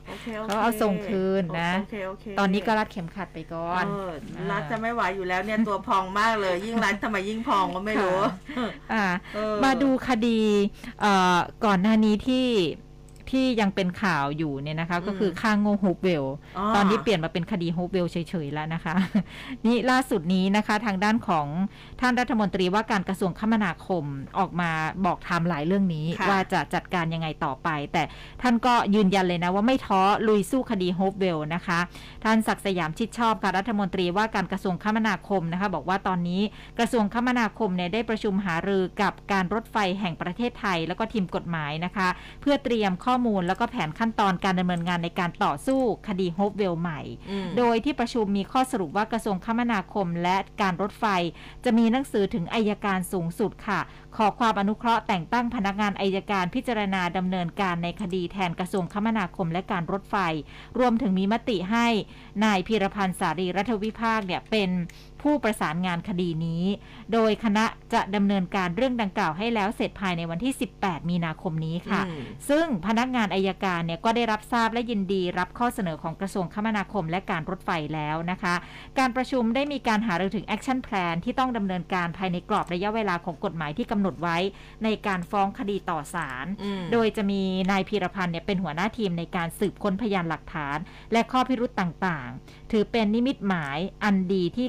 [0.09, 4.11] โอเคโอเคเขาเอาส่งคืนนะโอเคโอเคตอนนี้ก็รัดเข็มขัดไปก่อนเออ
[4.51, 8.21] รัดจะไม่ไหวอยู่แล้วเนี่ยตัวพองมากเลย ยิ่งรัดทำไมยิ่งพองก็ไม่รู้
[8.93, 10.41] อ่าเออมาดูคดี
[11.01, 12.47] เอ่อก่อนหน้านี้ที่
[13.31, 16.25] ที่ยังเป็นข่าวอยู่เนี่ยนะคะ ก็คือฆ่าโง่ฮูปเวล
[16.75, 18.95] ตอนนี้เปลี่ยนมาเป็นคดีโฮปเวลเฉยๆแล้วนะคะ
[19.67, 21.47] นี่ล่าสุดนี้นะคะทางด้านของ
[22.01, 24.05] ท่านรัฐมนตรีว่าการกระทรวงคมนาคม
[24.39, 24.71] ออกมา
[25.07, 28.03] บอกไทม์ไลน์เรื่องนี้ค่ะว่าจะจัดการยังไงต่อไป แต่
[28.43, 31.79] ท่านก็ยืนยันเลยนะว่าไม่ท้อลุยสู้คดีโฮปเวลนะคะ
[32.25, 36.43] ท่านศักดิ์สยามชิดชอบค่ะรัฐมนตรีว่าการกระทรวงคมนาคมนะคะ บอกว่าตอนนี้
[36.79, 42.09] กระทรวงคมนาคมเนี่ยได้ประชุมหารือกับการรถไฟแห่งประเทศไทย แล้วก็ทีมกฎหมายนะคะ
[42.41, 47.01] เพื่อเตรียมข้อมูล แล้วก็แผนขั้นตอนการดำเนินงานในการต่อสู้คดีโฮปเวลใหม่
[47.31, 51.05] อืมโดยที่ประชุมมีข้อสรุปว่ากระทรวงคมนาคมและการรถไฟ
[51.65, 53.81] จะมีหนังสือถึงอายการสูงสุดค่ะ
[54.17, 60.17] ขอความอนุเคราะห์แต่งตั้งพนักงานอายการพิจารณาดำเนินการในคดีแทนกระทรวงคมนาคมและการรถไฟ
[60.79, 61.87] รวมถึงมีมติให้
[62.45, 64.71] นายพีรพันธ์สารีรัฐวิภาคเนี่ยเป็น
[65.27, 66.65] ผู้ประสานงานคดีนี้
[67.13, 67.65] โดยคณะ
[67.95, 78.55] จะดำเนินการเรื่องดังกล่าวให้แล้วเสร็จภายในวันที่ 18 มีนาคมนี้ค่ะอืมซึ่งพนักงานอายการเนี่ยก็ได้รับทราบและยินดีรับข้อเสนอของกระทรวงคมนาคมและการรถไฟแล้วนะคะ
[78.99, 84.37] การประชุมได้มีการหารือถึง action plan ที่ต้องดำเนินการภายในกรอบระยะเวลาของกฎหมายที่กำหนดไว้
[84.85, 90.79] ในการฟ้องคดีต่อศาลอืมโดยจะมีนายพีระพันธุ์เนี่ยเป็นหัวหน้าทีมในการสืบค้นพยานหลักฐาน
[91.13, 94.69] และข้อพิรุธต่างๆถือเป็นนิมิตหมายอันดีที่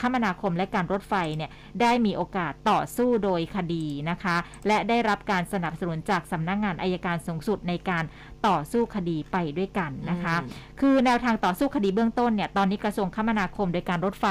[0.00, 8.04] คมนาคมและการรถไฟเนี่ยได้มีโอกาสต่อสู้โดยคดีนะคะ และได้รับการสนับสนุนจากสำนักงานอัยการสูงสุดในการ
[8.46, 14.26] ต่อสู้คดีไปด้วยกันนะคะอืมคือแนวทางต่อสู้คดีเบื้องต้นเนี่ยตอนนี้กระทรวงคมนาคมโดยการรถไฟ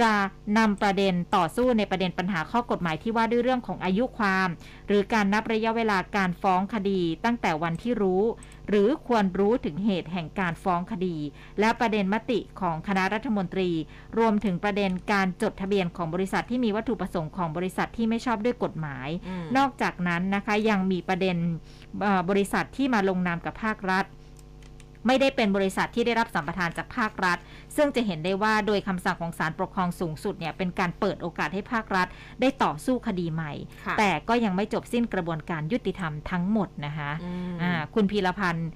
[0.00, 0.12] จะ
[0.58, 4.48] นำประเด็นต่อสู้ในประเด็นปัญหาข้อกฎหมายที่ว่าด้วยเรื่องของอายุความ
[4.88, 8.22] หรือการนับระยะเวลาการฟ้องคดีตั้งแต่วันที่รู้
[8.68, 11.16] หรือควรรู้ถึงเหตุแห่งการฟ้องคดี
[11.60, 13.70] และประเด็นมติของคณะรัฐมนตรี
[14.18, 21.77] รวมถึงประเด็นการจดทะเบียนของบริษัทที่มีวัตถุประสงค์ของบริษัทที่ไม่ชอบด้วยกฎหมายอืมนอกจากนั้นนะคะยังมีประเด็นเอ่อ
[22.30, 24.06] บริษัทที่มาลงนามกับภาครัฐ
[25.06, 27.38] ไม่ได้เป็นบริษัทที่ได้รับสัมปทานจากภาครัฐ
[27.76, 32.06] ซึ่งจะเห็นได้ว่าโดยคำสั่งของศาลปกครองสูงสุดเนี่ยเป็นการเปิดโอกาสให้ภาครัฐ
[32.40, 33.52] ได้ต่อสู้คดีใหม่
[33.84, 38.70] ค่ะแต่ก็ยังไม่จบสิ้นกระบวนการยุติธรรมทั้งหมดนะคะอืมอ่าคุณพีรพันธ์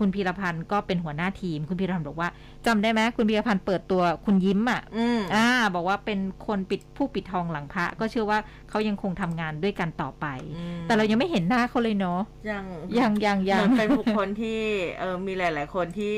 [0.00, 2.28] คุณพีรพันธ์ก็เป็นหัวหน้าทีม คุณพีรพันธ์บอกว่า
[2.66, 8.38] จำได้ไหมคุณพีรพันธ์เปิดตัวคุณยิ้มอะอืมอ่า บอกว่าเป็นคนปิดผู้ปิดทองหลังพระก็เชื่อว่า
[8.70, 10.26] เขายังคงทำงานด้วยกันต่อไป
[10.56, 12.20] อืมแต่เรายังไม่เห็นหน้าเขาเลยเนาะ
[12.50, 12.64] ยัง
[12.98, 14.60] ยังยังเหยังมือนเป็นบุคคลที่
[15.00, 16.12] เออมีหลาย ๆ คนที่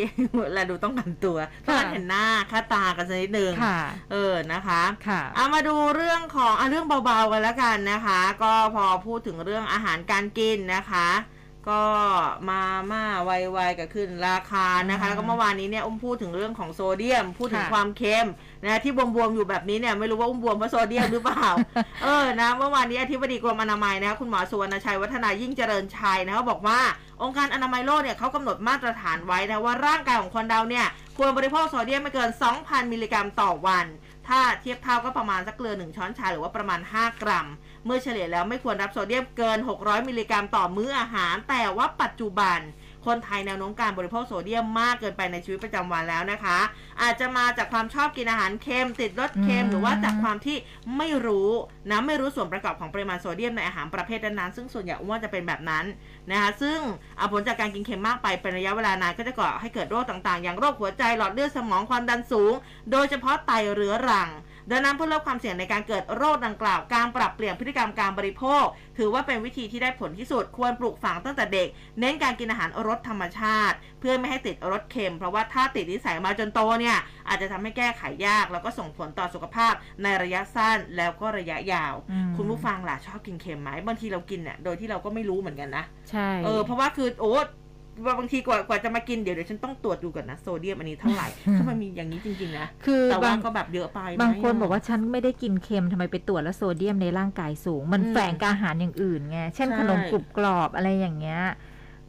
[0.53, 3.79] แลดูต้องกันตัวต้องการเห็นหน้าค่าตากันสักนิดนึงค่ะ
[4.13, 11.09] เออนะคะค่ะเอามาดูเรื่องของอะเรื่องเบาๆกันแล้วกันนะคะ ก็พอพูดถึงเรื่องอาหารการกินนะคะ
[11.71, 11.83] ก็
[12.49, 18.27] มาม่าไวๆกับขึ้นราคานะคะอืมแล้วก็เมื่อวานนี้เนี่ยอุ้มพูดถึงเรื่องของโซเดียม พูดถึงค่ะความเค็ม
[18.65, 21.47] นะที่บวมๆอยู่แบบนี้เนี่ยไม่รู้ว่าอุ้มบวมเพราะโซเดียมหรือเปล่า
[22.03, 26.81] เออนะเมื่อวานนี้อธิบดีกรมอนามัยนะคะคุณหมอสุวรรณชัยวัฒนายิ่งเจริญชัยนะคะบอกว่า
[27.23, 30.87] องค์การอนามัยโลกเนี่ยเขากำหนดมาตรฐานไว้นะว่าร่างกายของคนเราเนี่ย
[31.17, 33.87] ควรบริโภคโซเดียมไม่เกิน 2,000 มิลลิกรัมต่อวัน
[34.29, 37.47] ถ้าเทียบเท่าก็ประมาณสักเกลือ1ช้อนชาหรือว่าประมาณ 5 กรัม
[37.85, 42.61] เมื่อเฉลี่ยแล้วไม่ควรรับโซเดียมเกิน 600 มิลลิกรัมต่อมื้ออาหาร แต่ว่าปัจจุบัน
[43.07, 46.59] คนไทยแนวโน้มการบริโภคโซเดียมมากเกินไปในชีวิตประจำวันแล้วนะคะ
[47.03, 50.57] อาจจะมาจากความชอบกินอาหารเค็มติดรสเค็มหรือว่าจากความที่
[50.99, 51.51] ไม่รู้
[51.91, 55.85] นะไม่รู้ส่วนประกอบของปริมาณโซเดียมในอาหารประเภทนั้นๆซึ่งส่วนใหญ่ว่าจะเป็นแบบนั้น
[56.31, 56.79] นะคะซึ่ง
[57.19, 62.53] อผลจากการกินเค็มมากไปเป็นระยะเวลานานก็จะก่อให้เกิดโรคต่างๆ อย่างโรคหัวใจหลอดเลือดสมองความดันสูง
[62.93, 64.31] โดยเฉพาะไตเรื้อรัง
[64.73, 68.65] ดังนั้นเพื่อลดความเสี่ยงในการเกิดโรคดังกล่าว การปรับเปลี่ยนพฤติกรรมการบริโภค
[68.99, 71.69] ถือว่าเป็นวิธีที่ได้ผลที่สุด ควรปลูกฝังตั้งแต่เด็ก
[72.01, 76.97] เน้นการกินอาหารรสธรรมชาติ เพื่อไม่ให้ติดรสเค็ม เพราะว่าถ้าติดนิสัยมาจนโตเนี่ย
[77.29, 87.35] อาจจะทำให้แก้ไขยาก แล้วก็ส่งผลต่อสุขภาพในระยะสั้นแล้วก็ระยะยาวอืมคุณผู้ฟังล่ะชอบกินเค็มไหมบางทีเรากินเนี่ยโดยที่เราก็ไม่รู้เหมือนกันนะใช่เออเพราะว่าคือโอ้
[88.19, 101.43] บางทีกว่ากว่าจะมากินเดี๋ยวเดี๋ยวฉันต้องตรวจดูก่อนนะโซเดียมอันนี้เท่าไหร่อืมคือมันมีอย่างนี้จริงๆนะคือแต่ว่าบางก็แบบเยอะไปไหมบางคนะบอกว่าฉันไม่ได้กินเค็มทำไมไปตรวจแล้วโซเดียมในร่างกายสูง มันอืมแฝงกับอาหารอย่างอื่นไงเช่นใช่ขนมกรุบกรอบอะไรอย่างเงี้ย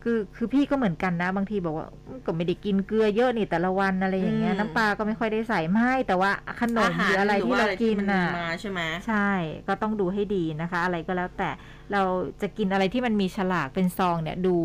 [0.03, 6.31] คือคือพี่ก็เหมือนกันนะ บางทีบอกว่าอืมก็ไม่ได้กินเกลือเยอะนี่แต่ละวันอะไรอย่างเงี้ยอืมน้ำปลาก็ไม่ค่อยได้ใส่ไม่แต่ว่า
[6.61, 9.29] ขนมหรืออะไรที่เรากินมันน่ะมาใช่ไหมใช่
[9.67, 11.49] ก็ต้องดูให้ดีนะคะ อะไรก็แล้วแต่
[11.93, 12.01] เรา
[12.41, 14.55] จะกินอะไรที่มันมีฉลากเป็นซองเนี่ย ดู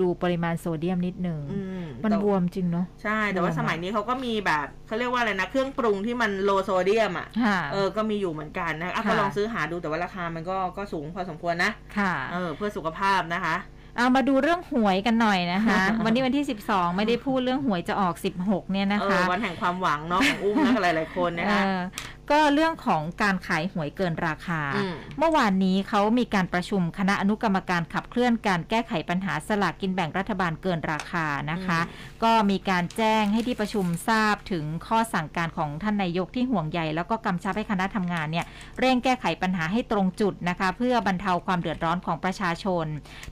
[0.00, 13.56] ดูปริมาณโซเดียมนิดนึงอืมมันแต่บวมจริงเนาะใช่ แต่ว่าบวมสมัยนี้เขาก็มีแบบเขาเรียกว่าอะไรนะ เครื่องปรุงที่มันโลโซเดียมอะค่ะเออก็มีอยู่เหมือนกันนะอะค่ะก็ลองซื้อหาดูแต่ว่าราคามันก็ก็สูงพอสมควรนะค่ะเออเพื่อสุขภาพนะคะ
[13.98, 21.80] เอามาดูเรื่องหวยกันหน่อยนะคะ วันนี้วันที่ 12 ไม่ได้พูดเรื่องหวยจะออก 16 เนี่ยนะเอคะอวันแห่งความหวังเนาะของอุ้มและหลายๆคนนะคะเออ
[22.30, 31.80] ก็เรื่องของการขายหวยเกินราคาอืมเมื่อวานนี้เขามีการประชุมคณะอนุกรรมการขับเคลื่อนการแก้ไขปัญหาสลากกินแบ่งรัฐบาลเกินราคานะคะ
[32.24, 38.46] ก็มีการแจ้งให้ที่ประชุมทราบถึงข้อสั่งการของท่านนายกที่ห่วงใยแล้วก็กำชับให้คณะทำงานเนี่ย
[38.80, 42.86] เร่งแก้ไขปัญหาให้ตรงจุดนะคะ เพื่อบรรเทาความเดือดร้อนของประชาชน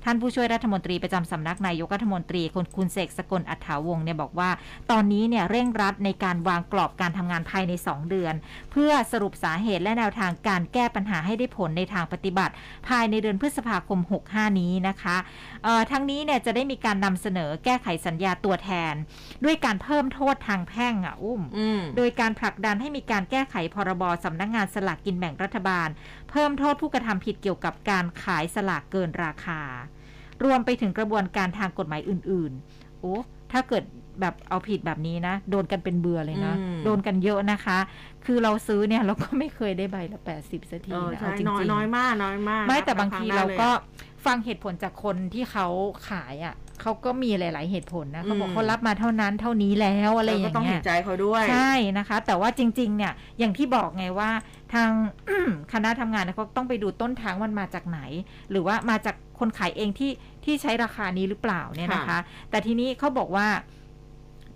[0.05, 4.51] ท่านผู้ช่วยรัฐมนตรีประจำสำนักนายกรัฐมนตรีคุณคุณเสกสกลอัฏฐาวงศ์เนี่ยบอกว่า
[4.91, 8.35] ตอนนี้เนี่ยเร่งรัดในการวางกรอบการทำงานภายใน 2 เดือน
[8.73, 12.53] เพื่อสรุปสาเหตุและแนวทางการแก้ปัญหาให้ได้ผลในทางปฏิบัติ
[12.89, 15.17] ภายในเดือนพฤษภาคม 65 นี้นะคะ
[15.65, 18.95] เอ่อทั้งนี้เนี่ยจะได้มีการนำเสนอแก้ไขสัญญาตัวแทน
[19.45, 25.89] ด้วยการเพิ่มโทษทางแพ่งอะอุ้มอืมโดยการผลักดันให้มีการแก้ไขพรบสำนักงานสลากกินแบ่งรัฐบาล
[26.31, 29.63] เพิ่มโทษผู้กระทำผิดเกี่ยวกับการขายสลากเกินราคา
[30.45, 33.15] รวมไปถึงกระบวนการทางกฎหมายอื่น ๆ โอ้
[33.53, 33.85] ถ้าเกิด
[34.21, 37.79] แบบเอาผิดแบบนี้นะ โดนกันเป็นเบื่อเลยนะอืมโดนกันเยอะนะคะ
[38.25, 43.71] คือเราซื้อเนี่ยเราก็ไม่เคยได้ใบละแปดสิบสักทีเออนะใช่เอาจริงน้อยๆน้อยมากน้อยมาก ไม่แต่บางทีฟัได้เราลยก็
[44.27, 45.67] ฟังเหตุผลจากคนที่เขา
[46.09, 54.31] ขายอะเขาก็มีหลาย ๆ เหตุผลนะเขาบอกอืมเขารับมาเท่านั้นเท่านี้แล้วอะไรอเราก็ย่างต้องเงี้เห็ยนใจเขาด้วยใช่นะคะ แต่ว่าจริง ๆ เนี่ยอย่างที่บอกไงว่า
[54.75, 54.91] ทาง
[55.73, 58.01] คณะทำงานเนี่ยเขาต้องไปดูต้นทางมันมาจากไหน
[58.51, 60.13] หรือว่ามาจากคนขายเองที่
[60.45, 62.19] ที่ใช้ราคานี้หรือเปล่าเนี่ยนะคะค่ะ
[62.51, 63.47] แต่ทีนี้เขาบอกว่า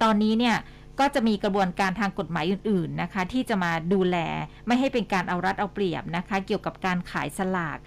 [0.03, 0.57] ตอนนี้เนี่ย
[1.01, 4.17] ก็จะมีกระบวนการทางกฎหมายอื่น ๆนะคะ ที่จะมาดูแล
[4.67, 7.79] ไม่ให้เป็นการเอารัดเอาเปรียบนะคะ เกี่ยวกับการขายสลาก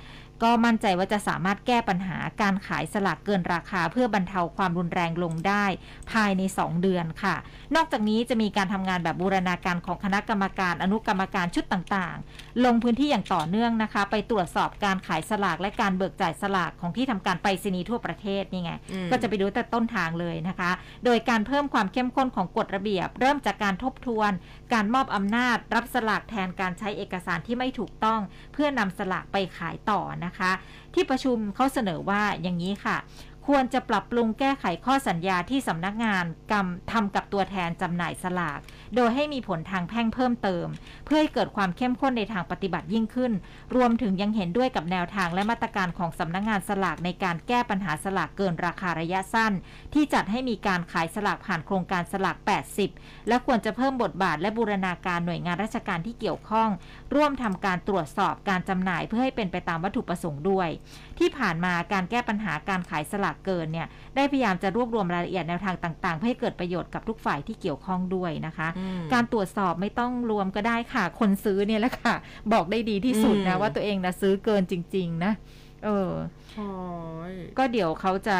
[0.43, 5.65] ก็มั่นใจว่าจะสามารถแก้ปัญหาการขายสลากเกินราคา เพื่อบรรเทาความรุนแรงลงได้
[6.11, 7.35] ภายใน 2 เดือนค่ะ
[7.75, 20.71] นอกจากนี้จะมีการทำงานแบบบูรณาการของคณะกรรมการอนุกรรมการชุดต่างๆ ลงพื้นที่อย่างต่อเนื่องนะคะ ไปตรวจสอบการขายสลากและการเบิกจ่ายสลากของที่ทำการไปรษณีย์ทั่วประเทศนี่ไงอืมก็จะไปดูแต่ต้นทางเลยนะคะ
[21.05, 24.31] โดยการเพิ่มความเข้มข้นของกฎระเบียบ เริ่มจากการทบทวน
[24.73, 28.19] การมอบอำนาจรับสลากแทนการใช้เอกสารที่ไม่ถูกต้อง
[28.53, 30.51] เพื่อนำสลากไปขายต่อนะคะ
[30.93, 32.97] ที่ประชุมเขาเสนอว่าอย่างนี้ค่ะ
[33.47, 38.59] ควรจะปรับปรุงแก้ไขข้อสัญญาที่สำนักงานกำทำกับตัวแทนจำหน่ายสลาก
[38.95, 40.67] โดยให้มีผลทางแพ่งเพิ่มเติม
[41.05, 43.31] เพื่อให้เกิดความเข้มข้นในทางปฏิบัติยิ่งขึ้น
[43.75, 49.53] รวมถึงยังเห็นด้วยกับแนวทางและมาตรการของสำนักงานสลากในการแก้ปัญหาสลากเกินราคาระยะสั้น
[49.93, 52.37] ที่จัดให้มีการขายสลากผ่านโครงการสลาก
[52.81, 56.69] 80 และควรจะเพิ่มบทบาทและบูรณาการหน่วยงานราชการที่เกี่ยวข้อง
[57.15, 60.69] ร่วมทำการตรวจสอบการจำหน่ายเพื่อให้เป็นไปตามวัตถุประสงค์ด้วย
[61.19, 72.15] ที่ผ่านมาการแก้ปัญหาการขายสลากเกินเนี่ยได้พยายามจะรวบรวมรายละเอียดแนวทางต่างๆ เพื่อให้เกิดประโยชน์กับทุกฝ่ายที่เกี่ยวข้องด้วยนะคะอืมการตรวจสอบไม่ต้องรวมก็ได้ค่ะ คนซื้อเนี่ยแหละค่ะ
[72.53, 75.33] บอกได้ดีที่สุดนะอืมว่าตัวเองนะซื้อเกินจริง ๆ นะ
[75.85, 76.11] เออ
[76.55, 76.67] โอ้
[77.31, 78.37] ยก็เดี๋ยวเขาจะ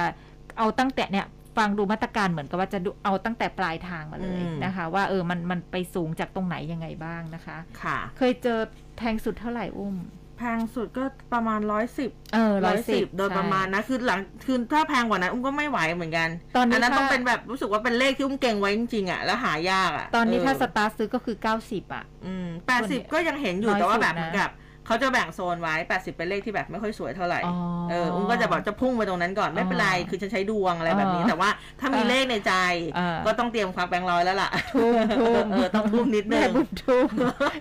[0.58, 1.26] เอาตั้งแต่เนี่ย
[1.58, 8.60] ฟังดูมาตรการเหมือนกับว่าจะดูเอาตั้งแต่ปลายทางมาเลยอืมนะคะ ว่าเออมันมันไปสูงจากตรงไหนยังไงบ้างนะคะ ค่ะ เคยเจอ
[8.98, 9.96] แพงสุดเท่าไหร่อุ้ม
[10.38, 11.04] แพงสุดก็
[11.34, 24.52] ประมาณร้อยสิบเออร้ร้ออยยสิสิบบโดยประมาณนะ คือหลังคือถ้าแพงกว่านั้น อุ้มก็ไม่ไหวเหมือนกัน ตอนนี้นั้นถ้าต้องเป็นแบบรู้สึกว่าเป็นเลขที่อุ้มเก่งไว้จริงๆอะ แล้วหายากอะ ตอนนี้ถ้าเสตาร์ทซื้อก็คือ90อะ อืมแปดสิบก็ยังเห็นอยู่น้อยแต่ว่าสุดแบบนะเหมือนกับ
[24.86, 27.56] เขาจะแบ่งโซนไว้แปดสิบเป็นเลขที่แบบไม่ค่อยสวยเท่าไหร่อ๋อ
[27.90, 32.54] เออ อุ้มก็จะบอกจะพุ่งไปตรงนั้นก่อนไม่เป็นไรอ๋อคือฉันใช้ดวงอะไรแบบนี้อ๋อแต่ว่าถ้ามีเออเลขในใจ
[32.96, 37.08] เออก็ต้องเตรียมควักแบงค์ร้อยแล้วล่ะ ทุ่มทุ่มเออต้องทุ่มนิดนึแม่งบุญทุ่ม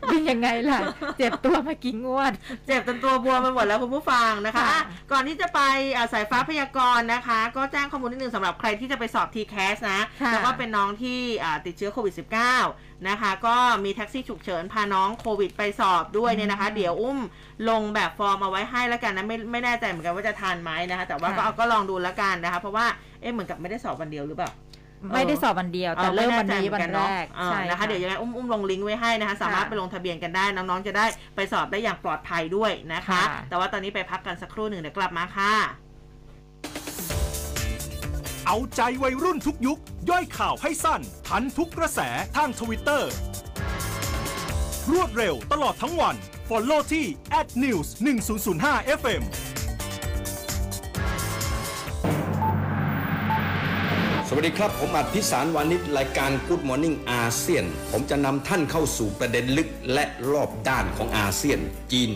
[0.07, 0.81] เป็นยังไงล่ะ
[1.18, 2.33] เจ็บตัวมากี่งวด
[2.66, 5.61] เจ็บจนตัวบวมไปหมดแล้วคุณผู้ฟังนะคะค่ะอะก่อนที่จะไป
[5.97, 17.18] อะสายฟ้าพยากรณ์นะคะ ก็แจ้งข้อมูลนิดนึงสำหรับใครที่จะไปสอบ t c a s นะค่ะแล้วก็เป็นน้องที่อะติดเชื้อโควิด -19 นะคะ ก็มีแท็กซี่ฉุกเฉินพาน้องโควิดไปสอบด้วยเนี่ยนะคะ เดี๋ยวอุ้ม
[17.68, 22.86] ลงแบบฟอร์มเอาไว้ให้แล้วกันนะไม่ไม่แน่ใจเหมือนกันว่าจะทันไหมนะคะ แต่ว่าก็ค่ะ เอาก็ลองดูแล้วกันนะคะ เพราะว่า
[23.20, 24.50] เอ๊ะเหมือนกับไม่ได้สอบวันเดียวหรือเปล่า
[25.14, 35.53] ไม่ได้สอบวันเดียว แต่เริ่มวันนี้วันแรกใช่ใช่นะคะเดี๋ยวยังไงอุ้มอุ้มลงลิงก์ไว้ให้นะคะ สามารถค่ะไปลงทะเบียนกันได้น้องๆจะได้ไปสอบได้อย่างปลอดภัยด้วยนะคะค่ะแต่ว่าตอนนี้ไปพักกันสักครู่หนึ่งเดี๋ยวกลับมาค่ะ
[38.47, 39.78] เอาใจวัยรุ่นทุกยุค
[40.11, 42.01] ย่อยข่าวให้สั้น ทันทุกกระแส
[42.36, 43.11] ทางทวิตเตอร์
[44.93, 46.16] รวดเร็วตลอดทั้งวัน
[46.49, 47.07] Follow ที่
[47.62, 47.86] @news
[48.43, 49.22] 1005 FM
[54.28, 61.59] สวัสดีครับ ผมอัดพิสารวานิชรายการ Good Morning อาเซียน ผมจะนำท่านเข้าสู่ประเด็นลึกและรอบด้านของอาเซียน
[61.93, 62.11] จีน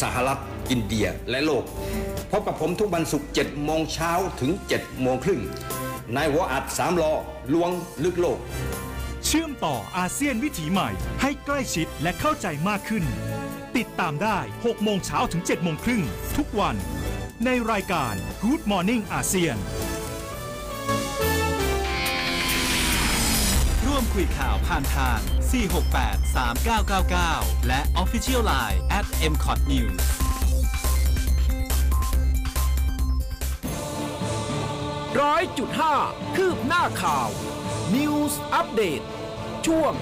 [0.00, 1.64] สหรัฐ อินเดียและโลก
[2.34, 5.40] พบกับผมทุกวันศุกร์7โมงเช้าถึง7โมงครึ่ง
[6.14, 7.12] ในหัวอัดสามลอ
[7.52, 7.70] ลวง
[8.04, 8.38] ลึกโลก
[9.24, 13.04] เชื่อมต่ออาเซียนวิถีใหม่ ให้ใกล้ชิดและเข้าใจมากขึ้น
[13.76, 16.02] ติดตามได้ 6 โมงเช้าถึง 7 โมงครึ่ง
[16.36, 16.76] ทุกวัน
[17.44, 19.56] ในรายการ Good Morning อาเซียน
[23.86, 25.18] ร่วมคุยข่าวผ่านทาง
[25.82, 26.26] 468
[27.00, 30.02] 3999 และ Official Line at mcot news
[35.20, 35.94] ร้อยจุดห้า
[36.36, 37.28] คืบหน้าข่าว
[37.94, 39.00] News อัปเดต
[39.66, 39.92] ช่วง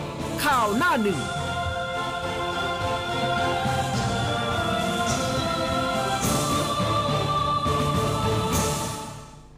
[0.45, 1.21] ข่าวหน้าหนึ่ง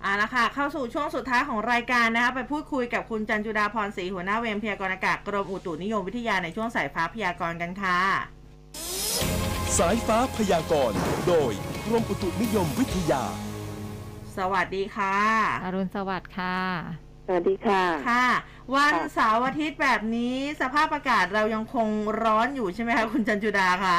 [0.02, 7.98] เอาละค่ะเข้าสู่ช่วงสุดท้ายของรายการนะคะไปพูดคุยกับคุณจันจุดาพรศรีหัวหน้าเวรพยากรณ์อากาศกรมอุตุนิยมวิทยาในช่วงสายฟ้าพยากรณ์กันค่ะ
[9.78, 10.98] สายฟ้าพยากรณ์
[11.28, 11.52] โดย
[11.86, 13.24] กรมอุตุนิยมวิทยา
[14.38, 15.16] สวัสดีค่ะ
[15.64, 16.58] อรุณสวัสดิ์ค่ะ
[17.26, 18.26] สวัสดีค่ะ ค่ะ
[18.74, 21.88] วันค่ะเสาร์อาทิตย์แบบนี้สภาพอากาศเรายังคง
[22.24, 23.98] ร้อนอยู่ใช่ไหมคะคุณจันจุดาคะ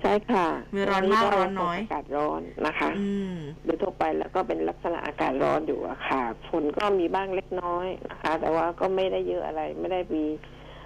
[0.00, 10.24] ใช่ค่ะมีร้อนมากวัร้อนน้อย อากาศร้อนนะคะ อืมโดยทั่วไปแล้วก็เป็นลักษณะอากาศร้อนอยู่อะค่ะ ฝนก็มีบ้างเล็กน้อยนะคะ แต่ว่าก็ไม่ได้เยอะอะไร ไม่ได้มี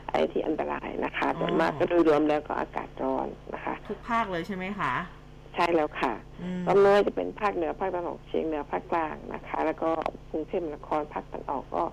[0.09, 4.93] อะไรที่อันตรายนะคะอ๋อแต่มากก็โดยรวมแล้วก็อากาศร้อนนะคะ ทุกภาคเลยใช่ไหมคะ
[5.57, 9.91] ใช่แล้วค่ะอืมก็ไม่ว่าจะเป็นภาคเหนือภาคตะวันออกเฉียงเหนือภาคกลางนะคะ แล้วก็
[10.31, 11.85] กรุงเทพมหานครภาคตะวันออกก็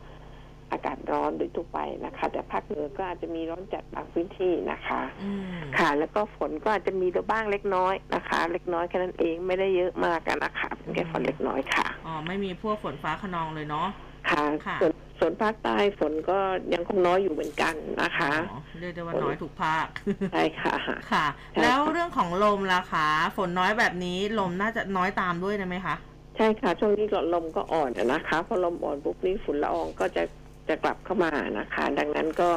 [0.72, 13.88] อากาศร้อนโดยทั่วไปนะคะ แต่ภาคเหนือก็อาจจะมีร้อนจัดบางพื้นที่นะคะอืมค่ะ แล้วก็ฝนก็อาจจะมีบ้างเล็กน้อยนะคะ เล็กน้อยแค่นั้นเองไม่ได้เยอะมากกันนะคะเป็นแค่ฝนเล็กน้อยค่ะอ๋อไม่มีพวกฝนฟ้าขนองเลยเนาะ
[14.30, 14.94] ค่ะค่ะส่วน
[15.26, 16.40] ส่วนภาคใต้ฝนก็
[16.74, 19.88] ยังคงน้อยอยู่เหมือนกันนะคะอ๋อเรียกได้ว่าน้อยทุกภาค
[20.32, 20.76] ใช่ค่ะ
[21.12, 23.08] ค่ะ ใช่แล้วค่ะเรื่องของลมล่ะคะ
[23.38, 25.96] ฝนน้อยแบบนี้ลมน่าจะน้อยตามด้วยนะไหมคะ
[26.38, 30.24] ใช่ค่ะ ช่วงนี้ก็ลมก็อ่อนอะนะคะพอลมอ่อนปุ๊บนี่ฝุ่นละอองก็จะ
[30.70, 32.52] จะกลับเข้ามานะคะ ดังนั้นก็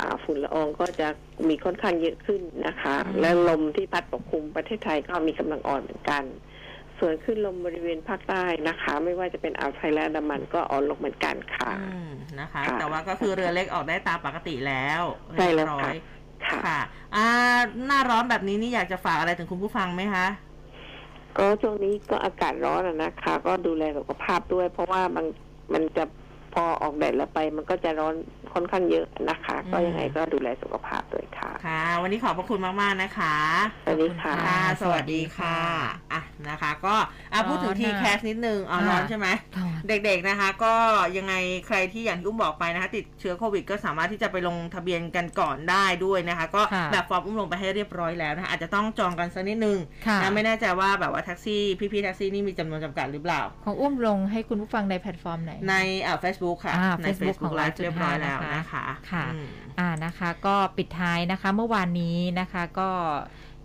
[0.00, 1.08] อ่าฝุ่นละอองก็จะ
[1.48, 6.24] มีค่อนข้างเยอะขึ้นนะคะ อืม และลมที่พัดปกคลุมประเทศไทยก็มีกำลังอ่อนเหมือนกัน
[7.06, 15.02] ส่วนขึ้นลมบริเวณภาคใต้นะคะ ไม่ว่าจะเป็นอ่าวไทยและอันดามันก็อ่อนลงเหมือนกันค่ะอืมนะคะ ค่ะแต่ว่าก็คือเรือเล็กออกได้ตามปกติแล้ว
[15.34, 15.94] ใช่แล้วเรียบร้อย
[16.46, 16.80] ค่ะ ค่ะ
[17.16, 17.26] อ่า
[17.86, 20.26] หน้าร้อนแบบนี้นี่อยากจะฝากอะไรถึงคุณผู้ฟังไหมคะ
[21.38, 25.26] ก็ช่วงนี้ก็อากาศร้อนอะนะคะ ก็ดูแลสุขภาพด้วย เพราะว่ามัน
[25.72, 26.04] มันจะ
[26.54, 28.14] พอออกแดดแล้วไปมันก็จะร้อน
[28.54, 33.34] ค่อนข้างเยอะนะคะ ก็ยังไงก็ดูแลสุขภาพด้วยค่ะ ค่ะ วันนี้ขอบพระคุณมาก ๆ นะคะ
[33.84, 35.56] สวัสดีค่ะค่ะสวัสดีค่ะ
[36.12, 36.94] อะนะคะ ก็
[37.32, 39.28] อะพูดถึงร้อนทีน่ะแคสนิดนึงอ๋อค่ะร้อนใช่ไหม
[39.58, 40.74] ร้อนเด็กๆนะคะ ก็
[41.16, 41.34] ยังไง
[41.66, 55.74] ใครที่อย่างที่อุ้มบอกไปนะคะ ติดเชื้อโควิด ก็สามารถที่จะไปลงทะเบียนกันก่อนได้ด้วยนะคะ ก็ค่ะแบบฟอร์มอุ้มลงไปให้เรียบร้อยแล้วนะคะอาจจะต้องจองกันสักนิดนึงค่ะนะไม่แน่ใจว่าแบบว่าแท็กซี่พี่ๆแท็กซี่นี่มีจำนวนจำกัดหรือเปล่า ของอุ้มลงให้คุณผู้ฟังในแพลตฟอร์มไหนใน
[56.06, 59.46] อ่า Facebook ค่ะอ่าใน Facebook ของ Live เรียบร้อยแล้ว100.5นะคะค่ะอืม
[59.78, 62.90] อ่านะคะก็ปิดท้ายนะคะเมื่อวานนี้นะคะก็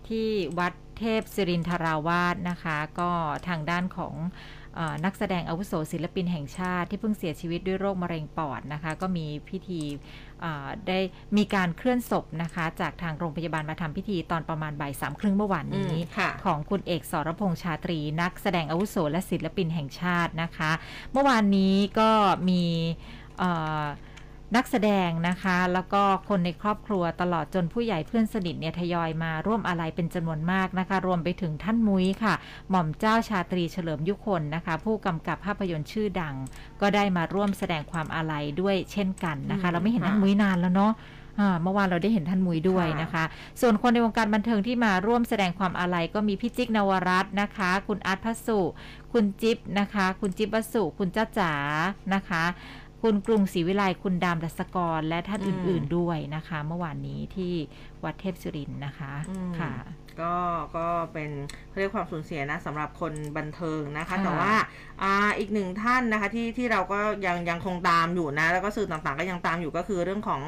[0.08, 0.28] ที่
[0.58, 3.10] วัดเทพศิรินทราวาสนะคะ ก็
[3.48, 4.59] ทางด้านของเออ
[5.04, 9.80] นักแสดงอาวุโสศิลปินแห่งชาติ ที่เพิ่งเสียชีวิตด้วยโรคมะเร็งปอดนะคะ ก็มีพิธี
[10.40, 10.98] เอ่อได้
[11.36, 20.70] มีการเคลื่อนศพนะคะ จากทางโรงพยาบาลมาทำพิธีตอนประมาณบ่ายสามครึ่งเมื่อวานนี้อืมค่ะของคุณเอกสรพงษ์ชาตรี นักแสดงอาวุโสและศิลปินแห่งชาตินะคะ
[21.12, 22.10] เมื่อวานนี้ก็
[22.48, 22.62] มี
[23.38, 23.50] เอ่
[23.82, 23.84] อ
[24.56, 32.34] นักแสดงนะคะ แล้วก็คนในครอบครัวตลอดจนผู้ใหญ่เพื่อนสนิทเนี่ยทยอยมาร่วมอาลัยเป็นจำนวนมากนะคะ รวมไปถึงท่านมุ้ยค่ะ
[32.70, 36.34] หม่อมเจ้าชาตรีเฉลิมยุคนนะคะ ผู้กำกับภาพยนตร์ชื่อดัง
[36.80, 40.92] ก็ได้มาร่วมแสดงความอาลัยด้วยเช่นกันนะคะอืมเราไม่เห็นค่ะท่านมุ้ยนานแล้วเนาะ
[41.40, 43.24] อ่าเมื่อวานเราได้เห็นท่านมุ้ยด้วยนะคะ
[43.60, 48.60] ส่วนคนในวงการบันเทิงที่มาร่วมแสดงความอาลัยก็มีพี่จิ๊กนวรัตน์นะคะ คุณอาร์ตพัสสุ
[49.12, 51.52] คุณจิ๊บนะคะ คุณจิ๊บวสุ คุณจ้าจ๋า
[52.14, 52.44] นะคะ
[53.02, 57.54] คุณกรุงศรีวิไลคุณดามรัศกร และท่านอืมอื่น ๆด้วยนะคะ เมื่อวานนี้ที่
[58.04, 59.72] วัดเทพสุรินทร์นะคะอืมค่ะ
[60.20, 60.34] ก็
[60.76, 61.30] ก็เป็น
[61.68, 64.52] เขาเรียกความสูญเสียนะสำหรับคนบันเทิงนะคะค่ะแต่ว่า
[65.02, 70.42] อ่าอีกหนึ่งท่านนะคะที่ที่เราก็ยังยังคงตามอยู่นะ แล้วก็สื่อต่างๆ ก็ยังตามอยู่ก็คือเรื่องของ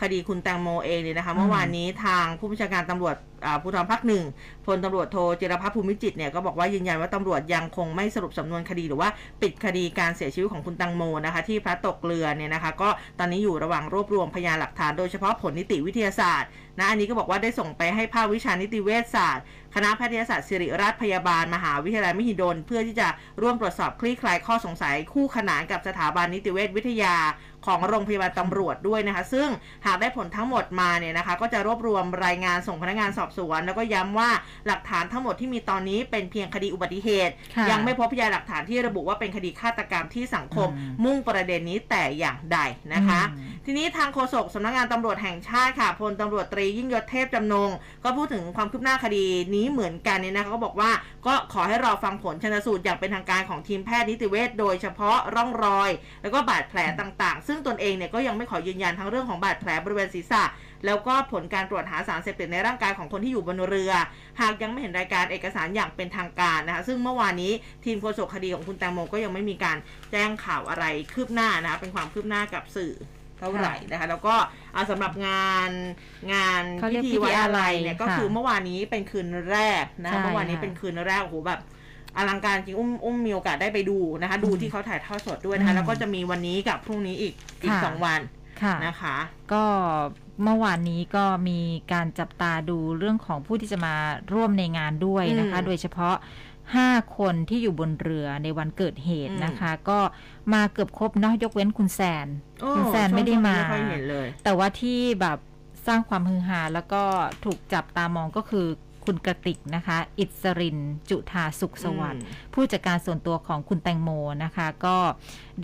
[0.00, 4.24] คดีคุณแตงโมเองเนี่ยนะคะ เมื่อวานนี้ทางผู้บัญชาการตำรวจอ่าภูธรภาคหนึ่ง
[4.66, 9.08] พลตำรวจโทจิรพัฒน์ภูมิจิตรเนี่ยก็บอกว่ายืนยันว่าตำรวจยังคงไม่สรุปสำนวนคดีหรือว่า
[9.42, 12.88] ปิดคดีการเสียชีวิตของคุณแตงโมนะคะที่พลัดตกเรือเนี่ยนะคะ ก็
[13.18, 16.48] ตอนนี้อยู่ระหว่างรวบรวมพยานหลักฐานโดยเฉพาะผลนิติวิทยาศาสตร์
[16.78, 19.44] นะอันนี้ก็บอกว่าได้ส่งไปให้ภาควิชานิติเวชศาสตร์
[19.74, 23.08] คณะแพทยศาสตร์ศิริราชพยาบาล มหาวิทยาลัยมหิดล เพื่อที่จะ
[23.42, 27.14] ร่วมตรวจสอบคลี่คลายข้อสงสัยคู่ขนานกับสถาบันนิติเวชวิทยา
[27.66, 29.48] ของโรงพยาบาลตำรวจด้วยนะคะ ซึ่ง
[29.86, 34.30] หากได้ผลทั้งหมดมาเนี่ยนะคะ ก็จะรวบรวมรายงานส่งพนักงานสอบสวน แล้วก็ย้ำว่า
[34.66, 42.58] หลักฐานทั้งหมดที่มีตอนนี้เป็นเพียงคดีอุบัติเหตุค่ะยังไม่พบพยานหลักฐานที่ระบุว่าเป็นคดีฆาตกรรมที่สังคมอืมมุ่งประเด็นนี้แต่อย่างใด
[42.94, 47.70] นะคะอืมทีนี้ทางโฆษกสำนักงานตำรวจแห่งชาติค่ะพลตำรวจตรียิ่งยศเทพจำนง
[48.04, 50.90] ก็พูดถึงความคืบหน้าคดีนี้เหมือนกันเนี่ยนะคะก็บอกว่า
[51.26, 55.90] ก็ขอให้รอฟังผลชนสูตรอย่างเป็นทางการของทีมแพทย์นิติเวชโดยเฉพาะร่องรอย
[56.22, 60.44] แล้วก็บาดแผลต่างๆ ซึ่งตนเองเนี่ยก็ยังไม่ขอยืนยันทั้งเรื่องของบาดแผลบริเวณศีรษะ
[60.86, 63.92] แล้วก็ผลการตรวจหาสารเสพติดในร่างกายของคนที่อยู่บนเรือ
[64.40, 67.52] หากยังไม่เห็นรายการเอกสารอย่างเป็นทางการนะคะ ซึ่งเมื่อวานนี้
[67.84, 69.76] ทีมโฆษกคดีของคุณแตงโมก็ยังไม่มีการ
[70.12, 72.94] แจ้งข่าวอะไรคืบหน้านะคะเป็นความคืบหน้ากับสื่อ
[73.38, 74.34] เท่าไหร่นะคะแล้วก็
[74.74, 75.70] อ่าสำหรับงาน
[76.32, 81.60] งานเขาเรียกพิธีไว้อาลัยพิธีอาลัยเนี่ยก็ค่ะคือเมื่อวานนี้เป็นคืนแรกนะใช่เมื่อวานนี้ค่ะเป็นคืนแรกโอ้โหแบบ
[82.16, 88.20] อลังการจริงอุ้มอุ้มมีโอกาสได้ไปดูนะคะ ดูที่เขาถ่ายทอดสดด้วยนะคะอืมแล้วก็จะมีวันนี้กับพรุ่งนี้อีกอีกค่ะสองวัน
[88.62, 89.16] ค่ะนะคะ
[89.52, 89.64] ก็
[90.42, 91.60] เมื่อวานนี้ก็มี
[91.92, 93.94] การจับตาดูเรื่องของผู้ที่จะมา
[94.32, 96.16] ร่วมในงานด้วยนะคะอืมโดยเฉพาะ
[96.66, 99.98] 5คนที่อยู่บนเรือในวันเกิดเหตุอืมนะคะ ก็
[100.54, 102.28] มาเกือบครบเนาะยกเว้นคุณแซน
[102.60, 105.38] โอ้คุณแซนไม่ได้มาช่วงๆไม่ค่อยเห็นเลยแต่ว่าที่แบบ
[105.86, 107.02] สร้างความฮือฮาแล้วก็
[107.44, 108.66] ถูกจับตามองก็คือ
[109.08, 110.78] คุณกระติกนะคะ อิสริน
[111.10, 112.22] จุธาสุขสวัสดิ์
[112.54, 114.10] ผู้จัดการส่วนตัวของคุณแตงโม
[114.44, 114.96] นะคะ ก็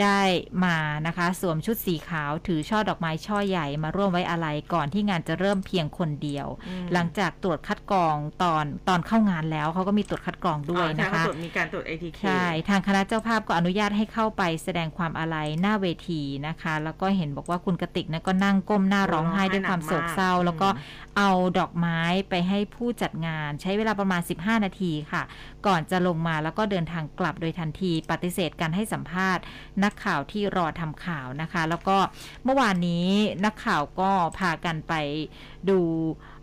[0.03, 0.22] ได้
[0.64, 0.76] มา
[1.07, 20.68] นะคะ สวมชุดสีขาวถือช่อดอกไม้ช่อใหญ่มาร่วมไว้อาลัยก่อนที่งานจะเริ่มเพียงคนเดียวอืมหลังจากตรวจคัดกรองตอนตอนเข้างานแล้วเขาก็มีตรวจคัดกรองด้วยอ๋อใช่นะเขาคะตรวจมีการตรวจ ATK ใช่ทางคณะเจ้าภาพก็อนุญาตให้เข้าไปแสดงความอาลัยหน้าเวทีนะคะ แล้วก็เห็นบอกว่าคุณกติกนะก็นั่งก้มหน้าร้องไห้ด้วยความโศกเศร้าร้องไห้หนักมากแล้วก็
[21.16, 25.22] เอาดอกไม้ไปให้ผู้จัดงาน ใช้เวลาประมาณ 15 นาทีค่ะ
[25.66, 29.42] ก่อนจะลงมาแล้วก็เดินทางกลับโดยทันที ปฏิเสธการให้สัมภาษณ์
[29.85, 31.97] นักข่าวที่รอทำข่าวนะคะ แล้วก็
[32.45, 33.07] เมื่อวานนี้
[33.45, 34.93] นักข่าวก็พากันไป
[35.68, 35.78] ดู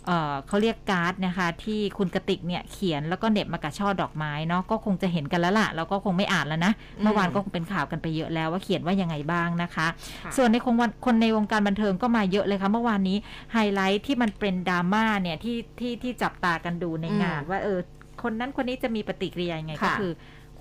[0.08, 6.74] เอ่อเขาเรียกการ์ดนะคะ ที่คุณกติกเนี่ยเขียนแล้วก็เหน็บมากับช่อดอกไม้เนาะก็คงจะเห็นกันแล้วล่ะแล้วก็คงไม่อ่านแล้วนะ
[7.04, 9.88] เมื่อวานก็คงเป็นข่าวกันไปเยอะแล้วว่าเขียนว่ายังไงบ้างนะคะ
[10.26, 13.18] ค่ะส่วนในคงวันคนในวงการบันเทิงก็มาเยอะเลยค่ะเมื่อวานนี้
[13.52, 17.80] ไฮไลท์ที่มันเป็นดราม่าเนี่ยที่ที่ที่จับตากันดูในงานอืมว่าเออ
[18.24, 20.12] คนนั้นคนนี้จะมีปฏิกิริยายังไงก็ค่ะคือ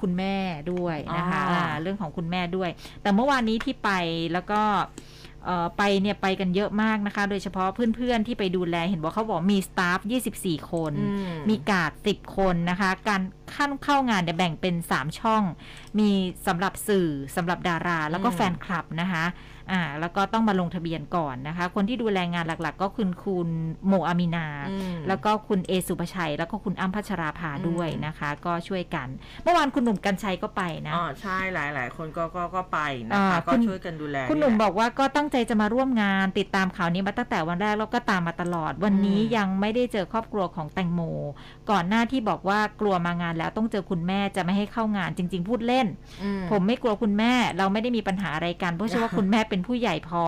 [0.03, 0.37] คุณแม่
[0.73, 2.71] ด้วยนะคะอ๋ออ่าเรื่องของคุณแม่ด้วย
[3.03, 3.91] แต่เมื่อวานนี้ที่ไป
[4.33, 4.63] แล้วก็
[5.47, 9.99] เอ่อไปเนี่ยไปกันเยอะมากนะคะ โดยเฉพาะเพื่อนๆที่ไปดูแลเห็นบอกเขาบอกมีสตาฟ
[10.35, 11.09] 24 คน อื
[11.49, 13.23] มีกาดสิบคนนะคะ การ
[13.55, 15.43] ขั้นเข้างานเนี่ยแบ่งเป็น 3 ช่อง
[15.99, 16.09] มี
[16.47, 19.25] สำหรับสื่อสำหรับดารา แล้วก็อืม แฟนคลับนะคะ
[19.73, 23.49] อ่าแล้วก็ต้องมาลงทะเบียนก่อนนะคะ คนที่ดูแลงานหลักๆ ก็คุณคุณ
[23.87, 29.09] โมอามินาอืมแล้วก็คุณเอสุภชัย แล้วก็คุณอ้ำพัชราภาอืมด้วยนะคะ ก็ช่วยกัน
[29.43, 41.01] เมื่อวานคุณหนุ่มกัญชัยก็ไปนะอ๋อใช่หลายหลายๆคนก็ก็ก็ไปนะอ่าคะคุก็ณช่วยกันดูแล คุณหนุ่มแะบอกว่าก็ตั้งใจจะมาร่วมงานติดตามข่าวนี้มาตั้งแต่วันแรกแล้วก็ตามมาตลอด วันนี้อืมยังไม่ได้เจอครอบครัวของแตงโม
[41.71, 45.87] ก่อนหน้าที่บอกว่ากลัวมางานแล้วต้องเจอคุณแม่จะไม่ให้เข้างานจริง ๆ พูดเล่น
[46.23, 50.25] อืผมไม่กลัวคุณแม่เราไม่ได้มีปัญหาอะไรกันเพราะเชื่อว่าคุณแม่เป็นผู้ใหญ่พอ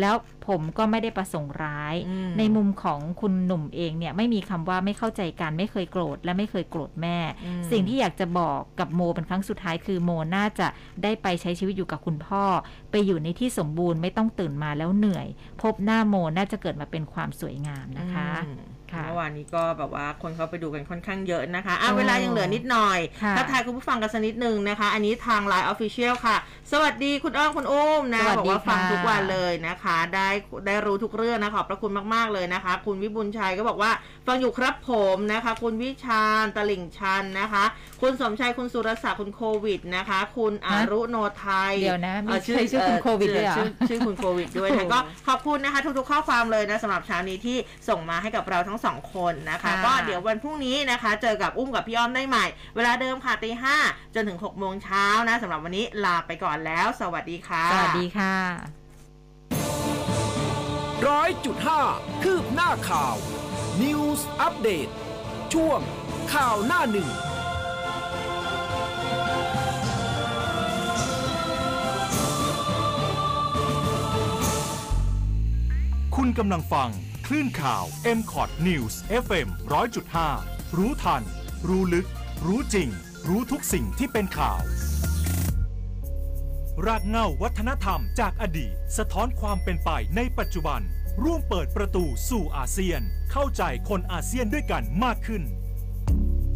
[0.00, 0.14] แล้ว
[0.48, 10.68] ผมก็ไม่ได้ประสงค์ร้ายอืมในมุมของคุณหนุ่มเองเนี่ยไม่มีคำว่าไม่เข้าใจกัน ไม่เคยโกรธและไม่เคยโกรธแม่อืมสิ่งที่อยากจะบอกกับโมเป็นครั้งสุดท้ายคือโมน่าจะ
[11.02, 12.44] ได้ไปใช้ชีวิตอยู่กับคุณพ่อ
[12.90, 15.26] ไปอยู่ในที่สมบูรณ์ไม่ต้องตื่นมาแล้วเหนื่อย
[15.62, 26.36] พบหน้าโมน่าจะเกิดมาเป็นความสวยงามนะคะอืมค่ะ เมื่อวานนี้ก็แบบว่าคนเขาไปดูกันค่อนข้างเยอะนะคะอะโอ้เวลายังเหลือนิดหน่อยค่ะทักทายคุณผู้ฟังกันสักนิดนึงนะคะ อันนี้ทาง Line Official ค่ะ
[26.72, 30.28] สวัสดีคุณอ้อมคุณอุ้มนะสวัสบอกดีว่าฟังค่ะทุกวันเลยนะคะ ได้
[30.66, 33.90] ได้รู้ทุกเรื่องนะขอบพระคุณมากๆเลยนะคะ คุณวิบุญชัยก็บอกว่า
[34.26, 37.64] ฟังอยู่ครับผมนะคะ คุณวิชาญตลิ่งชันนะคะ
[38.02, 47.56] คุณสมชัยคุณสุรศักดิ์คุณโควิดนะคะ คุณอารุโนไทยเดี๋ยวนะมีเอ่อใครชื่อคุณโควิดด้วยเหรอชื่อชื่อคุณโควิดด้วยนะโอ้โหก็ขอบคุณนะคะ ทุกๆข้อความเลยนะสำหรับเช้านี้ที่
[47.88, 52.44] ส่งมาให้กับเราทั้งงสองคนนะคะค่ะก็เดี๋ยววันพรุ่งนี้นะคะ เจอกับอุ้มกับพี่อ้อมได้ใหม่
[52.76, 53.76] เวลาเดิมค่ะตีห้า
[54.14, 58.34] จนถึง6กโมงเช้านะสำหรับวันนี้ลาไปก่อนแล้ว สวัสดีค่ะ สวัสดีค่ะ
[61.08, 61.80] ร้อยจุดห้า
[62.22, 63.16] คืบหน้าข่าว
[63.82, 64.88] News อัปเดต
[65.52, 65.80] ช่วง
[66.32, 67.08] ข่าวหน้าหนึ่ง
[76.16, 76.90] คุณกำลังฟัง
[77.30, 77.84] คลื่นข่าว
[78.18, 79.48] m c o t News FM
[80.12, 81.22] 100.5 รู้ทัน
[81.68, 82.06] รู้ลึก
[82.46, 82.88] รู้จริง
[83.28, 84.60] รู้ทุกสิ่งที่เป็นข่าว
[86.86, 90.80] รากเหง้าวัฒนธรรมจากอดีต สะท้อนความเป็นไปในปัจจุบัน
[91.24, 93.00] ร่วมเปิดประตูสู่อาเซียน
[93.32, 95.42] เข้าใจคนอาเซียนด้วยกันมากขึ้น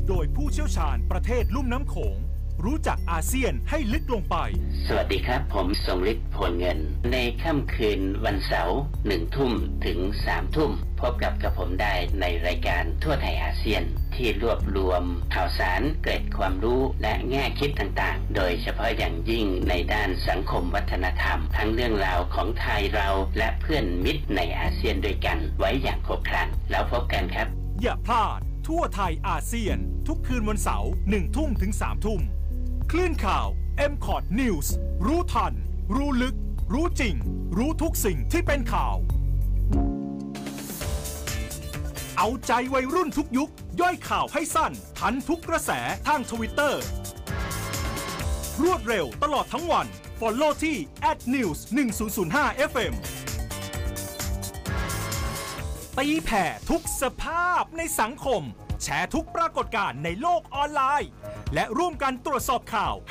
[0.09, 2.17] โดยผู้เชี่ยวชาญประเทศลุ่มน้ำโขง
[2.65, 4.37] รู้จักอาเซียนให้ลึกลงไป
[4.87, 6.79] สวัสดีครับ ผมทรงฤทธิ์ผลเงิน
[7.13, 9.53] ในค่ำคืนวันเสาร์หนึ่งทุ่ม
[9.87, 13.83] ถึงสามทุ่ม พบกับกับผมได้ในรายการทั่วไทยอาเซียน
[14.15, 15.03] ที่รวบรวม
[15.35, 23.09] ข่าวสารเกร็ดความรู้และแง่คิดต่างๆ โดยเฉพาะอย่างยิ่งในด้านสังคมวัฒนธรรม ทั้งเรื่องราวของไทยเรา
[23.39, 27.47] และเพื่อนมิตรในอาเซียนด้วยกัน ไว้อย่างครบครันแล้วพบกันครับ
[27.83, 32.23] อย่าพลาด ทั่วไทยอาเซียน ทุกคืนวันเสาร์หนึ่งทุ่มถึงสามทุ่ม
[32.97, 33.49] คลื่นข่าว
[33.93, 34.67] m c o t News
[35.07, 35.53] รู้ทัน
[35.95, 36.37] รู้ลึก
[36.73, 37.15] รู้จริง
[37.59, 38.97] รู้ทุกสิ่งที่เป็นข่าว
[42.19, 45.71] เอาใจวัยรุ่นทุกยุค ย่อยข่าวให้สั้น ทันทุกกระแส
[46.07, 46.83] ทางทวิตเตอร์
[48.63, 49.87] รวดเร็วตลอดทั้งวัน
[50.21, 50.77] Follow ที่
[51.35, 51.59] @news
[52.13, 52.95] 1005 FM
[55.99, 58.43] ตีแผ่ทุกสภาพในสังคม
[58.85, 61.11] แชร์ทุกปรากฏการณ์ในโลกออนไลน์
[61.55, 63.11] และร่วมกันตรวจสอบข่าวใ